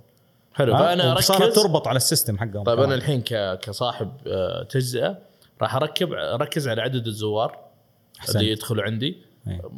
[0.54, 1.54] حلو فأنا صارت أركز.
[1.62, 2.62] تربط على ال system حقهم.
[2.64, 2.94] طيب أنا.
[2.94, 3.20] الحين
[3.62, 5.18] كصاحب آه، تجزئة
[5.62, 7.58] راح أركب أركز على عدد الزوار.
[8.28, 9.06] اللي يدخلوا عندي.
[9.06, 9.27] إيه.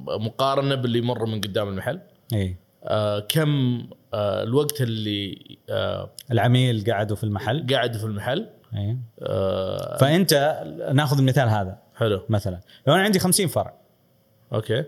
[0.07, 2.01] مقارنة باللي يمر من قدام المحل.
[2.33, 3.83] اي آه، كم
[4.14, 5.39] آه، الوقت اللي
[5.71, 8.49] آه، العميل قعدوا في المحل؟ قاعد في المحل.
[8.75, 10.62] اي آه، فأنت
[10.93, 11.79] ناخذ المثال هذا.
[11.97, 12.23] حلو.
[12.29, 13.75] مثلا لو أنا عندي 50 فرع.
[14.53, 14.85] أوكي.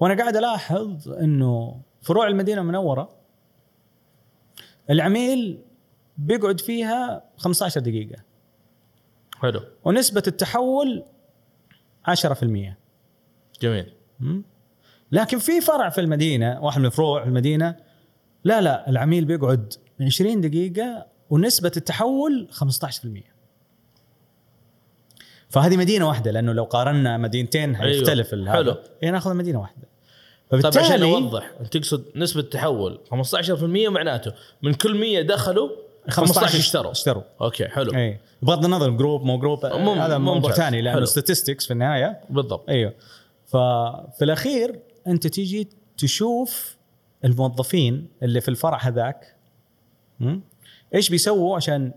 [0.00, 3.16] وأنا قاعد ألاحظ إنه فروع المدينة المنوره
[4.90, 5.58] العميل
[6.18, 8.22] بيقعد فيها 15 دقيقة.
[9.40, 9.60] حلو.
[9.84, 11.04] ونسبة التحول
[12.08, 12.78] 10%
[13.60, 13.95] جميل?
[15.12, 17.76] لكن في فرع في المدينة واحد من الفروع في المدينة
[18.44, 22.66] لا لا العميل بيقعد 20 دقيقة ونسبة التحول 15%
[25.48, 28.52] فهذه مدينة واحدة لأنه لو قارنا مدينتين حيختلف أيوه.
[28.52, 28.76] حلو.
[29.02, 29.88] إيه نأخذ مدينة واحدة.
[30.50, 35.68] طيب عشان فبالتالي نوضح انت تقصد نسبة تحول 15% معناته من كل 100 دخلوا
[36.08, 36.90] 15 اشتروا.
[36.90, 37.22] اشتروا.
[37.40, 37.94] Okay حلو.
[37.94, 40.52] اي بغض النظر group مو group هذا موضوع.
[40.52, 41.04] ثاني لأنه.
[41.04, 42.20] Statistics في النهاية.
[42.30, 42.70] بالضبط.
[42.70, 42.92] أيوه.
[43.46, 45.68] ففي الأخير أنت تيجي
[45.98, 46.76] تشوف
[47.24, 49.36] الموظفين اللي في الفرع هذاك?
[50.94, 51.92] إيش بيسووا عشان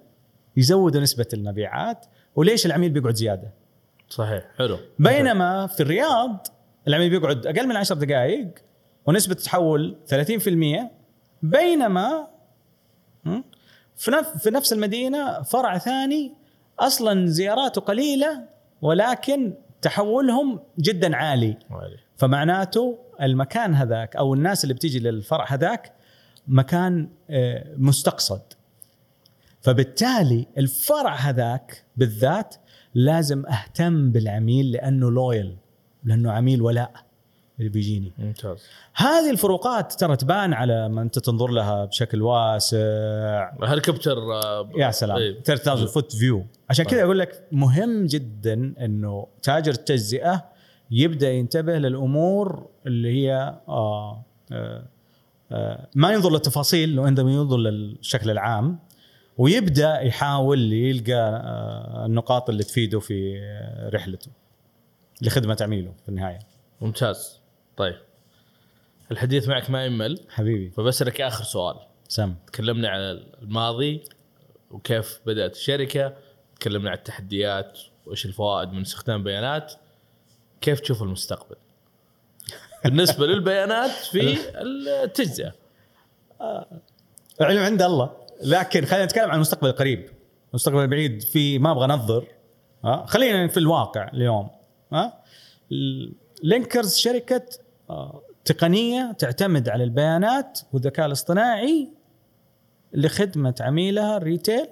[0.57, 3.53] يزودوا نسبة المبيعات وليش العميل بيقعد زيادة؟
[4.09, 4.77] صحيح حلو.
[4.99, 6.47] بينما في الرياض
[6.87, 8.49] العميل بيقعد أقل من 10 دقائق
[9.05, 10.13] ونسبة التحول 30%
[11.43, 12.27] بينما
[14.37, 16.33] في نفس المدينة فرع ثاني
[16.79, 18.43] أصلا زياراته قليلة
[18.81, 21.57] ولكن تحولهم جدا عالي.
[21.71, 21.97] عالي.
[22.17, 25.93] فمعناته المكان هذاك أو الناس اللي بتيجي للفرع هذاك
[26.47, 28.41] مكان آه، مستقصد.
[29.61, 32.55] فبالتالي الفرع هذاك بالذات
[32.93, 35.57] لازم أهتم بالعميل لأنه loyal
[36.03, 37.08] لأنه عميل ولاء.
[37.59, 38.13] اللي بيجيني.
[38.17, 38.57] ممتاز.
[38.95, 43.51] هذه الفروقات ترى تبان على ما أنت تنظر لها بشكل واسع.
[43.63, 45.17] هليكوبتر آه، يا سلام.
[45.17, 45.41] إيه.
[45.43, 46.45] 3000 foot view.
[46.69, 50.45] عشان كذا أقول لك مهم جدا إنه تاجر التجزئة
[50.91, 54.85] يبدأ ينتبه للأمور اللي هي آه آه
[55.51, 58.79] آه ما ينظر للتفاصيل وعندما ينظر للشكل العام
[59.37, 64.31] ويبدأ يحاول يلقى آه النقاط اللي تفيده في آه، رحلته
[65.21, 66.39] لخدمة عميله في النهاية.
[66.81, 67.38] ممتاز.
[67.79, 67.95] طيب.
[69.11, 70.19] الحديث معك ما يمل.
[70.29, 70.69] حبيبي.
[70.69, 71.75] فبسألك آخر سؤال.
[72.07, 72.35] سم.
[72.47, 74.03] تكلمنا على الماضي
[74.71, 76.13] وكيف بدأت الشركة.
[76.59, 79.73] تكلمنا عن التحديات وإيش الفوائد من استخدام البيانات
[80.61, 81.55] كيف تشوف المستقبل؟
[82.83, 84.37] بالنسبة للبيانات في
[85.03, 85.53] التجزئة.
[87.41, 88.11] العلم عند الله.
[88.43, 90.09] لكن خلينا نتكلم عن المستقبل القريب.
[90.49, 92.27] المستقبل البعيد في ما أبغى أنظر.
[92.85, 94.49] ها؟ خلينا في الواقع اليوم.
[94.93, 95.23] ها؟
[96.43, 97.41] لينكرز شركة
[98.45, 101.89] تقنية تعتمد على البيانات والذكاء الاصطناعي
[102.93, 104.67] لخدمة عميلها ال retail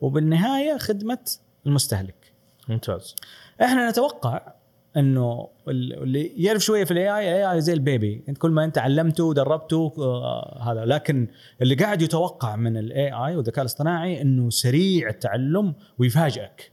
[0.00, 1.18] وبالنهاية خدمة
[1.66, 2.32] المستهلك.
[2.68, 3.14] ممتاز.
[3.62, 4.52] إحنا نتوقع
[4.96, 8.24] انه ال- اللي يعرف شوية في ال AI ال AI زي ال baby.
[8.28, 10.84] انت كل ما انت علمته ودربته آه، هذا.
[10.84, 11.28] لكن
[11.62, 16.72] اللي قاعد يتوقع من ال AI والذكاء الاصطناعي انه سريع التعلم ويفاجئك.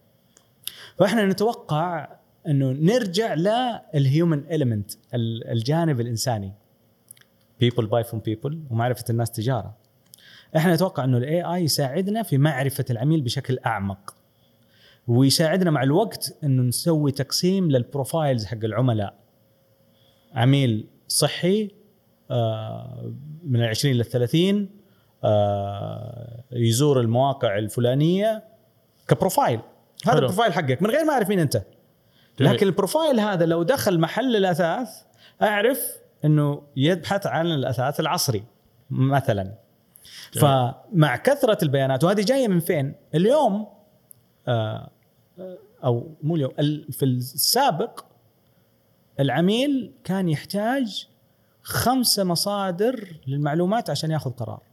[0.99, 2.16] فاحنا نتوقع
[2.47, 4.91] إنه نرجع لل human element
[5.51, 6.53] الجانب الإنساني.
[7.63, 9.77] People buy from people ومعرفة الناس تجارة.
[10.55, 14.15] إحنا نتوقع إنه ال AI يساعدنا في معرفة العميل بشكل أعمق.
[15.07, 19.13] ويساعدنا مع الوقت إنه نسوي تقسيم لل profiles حق العملاء.
[20.33, 21.71] عميل صحي
[22.31, 24.69] آه، من ال 20 لل 30
[25.23, 28.43] آه، يزور المواقع الفلانية
[29.07, 29.59] ك profile.
[30.05, 30.15] هذا.
[30.15, 31.63] ال profile حقك من غير ما اعرف مين أنت.
[32.39, 34.89] لكن ال profile هذا لو دخل محل الأثاث
[35.41, 38.43] أعرف إنه يبحث عن الأثاث العصري
[38.89, 39.53] مثلا.
[40.33, 43.67] فمع كثرة البيانات وهذه جاية من فين؟ اليوم
[44.47, 44.89] آه،
[45.83, 48.05] أو مو اليوم ال- في السابق
[49.19, 51.07] العميل كان يحتاج
[51.63, 54.63] خمسة مصادر للمعلومات عشان يأخذ قرار.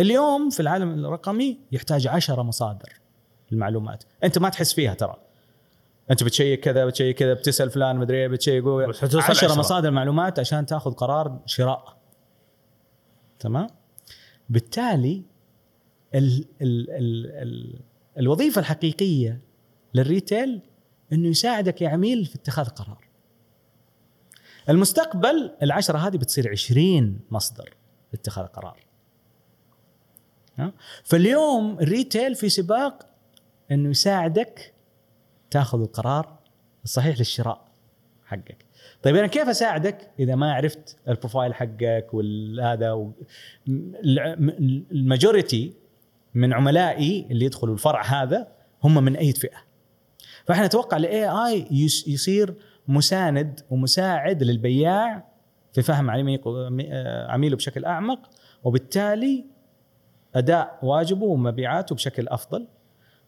[0.00, 2.92] اليوم في العالم الرقمي يحتاج عشرة مصادر
[3.50, 4.04] للمعلومات.
[4.24, 5.16] أنت ما تحس فيها ترى.
[6.10, 9.58] انت بتشيك كذا بتشيك كذا بتسأل فلان مدري إيه بتشيك بس حتوصل عشرة عشرة.
[9.58, 11.96] مصادر معلومات عشان تاخذ قرار شراء
[13.38, 13.66] تمام
[14.48, 15.22] بالتالي
[16.14, 17.80] ال ال ال ال
[18.18, 19.40] الوظيفة الحقيقية
[19.94, 20.60] لل retail
[21.12, 23.08] إنه يساعدك يا عميل في اتخاذ قرار
[24.68, 27.74] المستقبل العشرة هذه بتصير عشرين مصدر
[28.12, 28.84] لاتخاذ قرار؟
[31.04, 33.06] فاليوم ال retail في سباق
[33.70, 34.74] إنه يساعدك
[35.50, 36.38] تاخذ القرار
[36.84, 37.64] الصحيح للشراء
[38.26, 38.64] حقك.
[39.02, 43.12] طيب أنا كيف أساعدك إذا ما عرفت ال profile حقك والهذا و...
[44.92, 45.74] ال majority
[46.34, 48.48] من عملائي اللي يدخلوا الفرع هذا
[48.84, 49.58] هم من أي فئة؟
[50.44, 51.66] فإحنا نتوقع ال AI
[52.06, 52.54] يصير
[52.88, 55.24] مساند ومساعد للبياع
[55.72, 58.30] في فهم آه، عميله بشكل أعمق
[58.64, 59.44] وبالتالي
[60.34, 62.66] أداء واجبه ومبيعاته بشكل أفضل.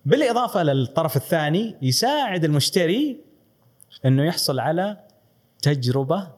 [0.06, 3.20] بالإضافة للطرف الثاني يساعد المشتري
[4.04, 4.96] إنه يحصل على
[5.62, 6.28] تجربة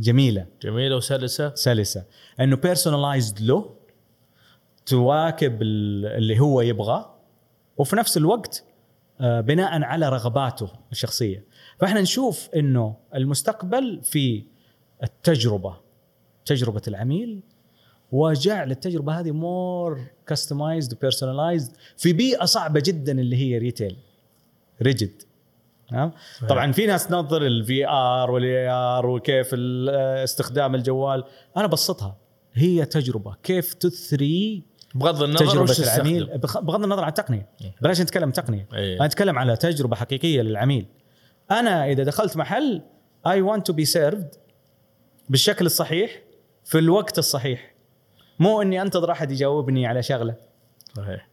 [0.00, 0.46] جميلة.
[0.62, 1.54] جميلة وسلسة.
[1.54, 2.04] سلسة.
[2.40, 3.74] إنه بيرسونلايزد له
[4.86, 7.14] تواكب ال- اللي هو يبغاه
[7.78, 8.64] وفي نفس الوقت
[9.20, 11.44] آه، بناء على رغباته الشخصية.
[11.80, 14.44] فإحنا نشوف إنه المستقبل في
[15.02, 15.76] التجربة
[16.44, 17.40] تجربة العميل
[18.12, 23.96] وجعل التجربه هذه more customized personalized في بيئة صعبة جدا اللي هي retail
[24.82, 25.22] rigid
[25.88, 26.12] تمام
[26.48, 31.24] طبعا في ناس تنظر ال VR وال AR وكيف استخدام الجوال.
[31.56, 32.16] أنا بسطها.
[32.54, 33.34] هي تجربة.
[33.42, 34.62] كيف تثري
[34.94, 35.94] بغض النظر تستخدم.
[35.94, 37.48] العميل؟ بخ- بغض النظر عن التقنية.
[37.82, 38.68] بلاش نتكلم تقنية.
[38.74, 38.96] إيه.
[38.96, 40.86] أنا أتكلم على تجربة حقيقية للعميل.
[41.50, 42.82] أنا إذا دخلت محل
[43.26, 44.28] I want to be served
[45.28, 46.22] بالشكل الصحيح
[46.64, 47.75] في الوقت الصحيح.
[48.38, 50.34] مو إني أنتظر أحد يجاوبني على شغلة.
[50.96, 51.28] صحيح?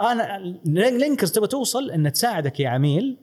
[0.00, 3.16] أنا لينكرز تبغى توصل إن تساعدك يا عميل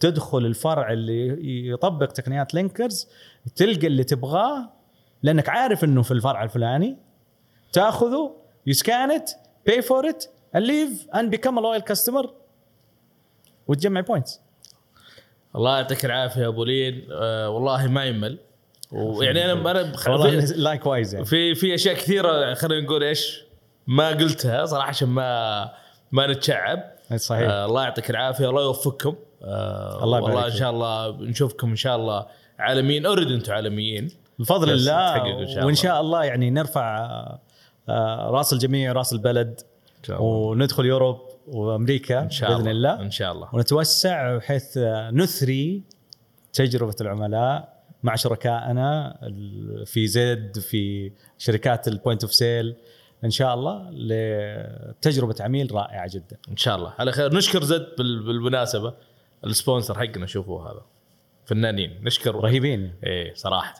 [0.00, 3.08] تدخل الفرع اللي يطبق تقنيات لينكرز
[3.56, 4.70] تلقى اللي تبغاه
[5.22, 6.96] لأنك عارف إنه في الفرع الفلاني
[7.72, 9.30] تأخذه ي scan it
[9.66, 10.24] pay for it
[10.54, 12.34] leave and become loyal customer
[13.68, 14.40] وتجمع points
[15.56, 17.06] الله يعطيك العافية يا أبو لين.
[17.12, 18.38] آه والله ما يمل.
[18.94, 21.26] ويعني أنا أنا والله likewise يعني.
[21.26, 23.44] في في أشياء كثيرة خلينا نقول إيش
[23.86, 25.70] ما قلتها صراحة عشان ما
[26.12, 26.84] ما نتشعب.
[27.16, 27.50] صحيح.
[27.50, 29.14] آه الله يعطيك العافية الله يوفقكم.
[29.42, 30.58] آه الله يبارك والله إن.
[30.58, 32.26] شاء الله نشوفكم إن شاء الله
[32.58, 33.06] عالميين.
[33.06, 34.10] already أنتم عالميين.
[34.38, 35.74] بفضل الله إن شاء وإن الله.
[35.74, 36.98] شاء الله يعني نرفع
[37.88, 39.60] آه، رأس الجميع رأس البلد
[39.98, 40.28] إن شاء الله.
[40.28, 43.00] وندخل Europe وأمريكا إن شاء بإذن الله.
[43.00, 43.48] إن شاء الله.
[43.52, 44.78] ونتوسع بحيث
[45.12, 45.82] نثري
[46.52, 47.73] تجربة العملاء
[48.04, 49.18] مع شركائنا
[49.86, 52.76] في زد في شركات ال point of sale
[53.24, 56.36] إن شاء الله لتجربة عميل رائعة جدا.
[56.50, 56.92] إن شاء الله.
[56.98, 57.34] على خير.
[57.34, 58.94] نشكر زد بال- بالمناسبة.
[59.46, 60.82] ال sponsor حقنا شوفوا هذا.
[61.46, 62.00] فنانين.
[62.02, 62.34] نشكر.
[62.34, 62.94] رهيبين.
[63.04, 63.74] إيه صراحة.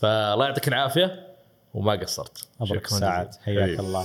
[0.00, 1.26] فالله يعطيك العافية
[1.74, 2.48] وما قصرت.
[2.60, 3.30] أبرك جزيلاً.
[3.44, 3.80] حياك.
[3.80, 4.04] الله.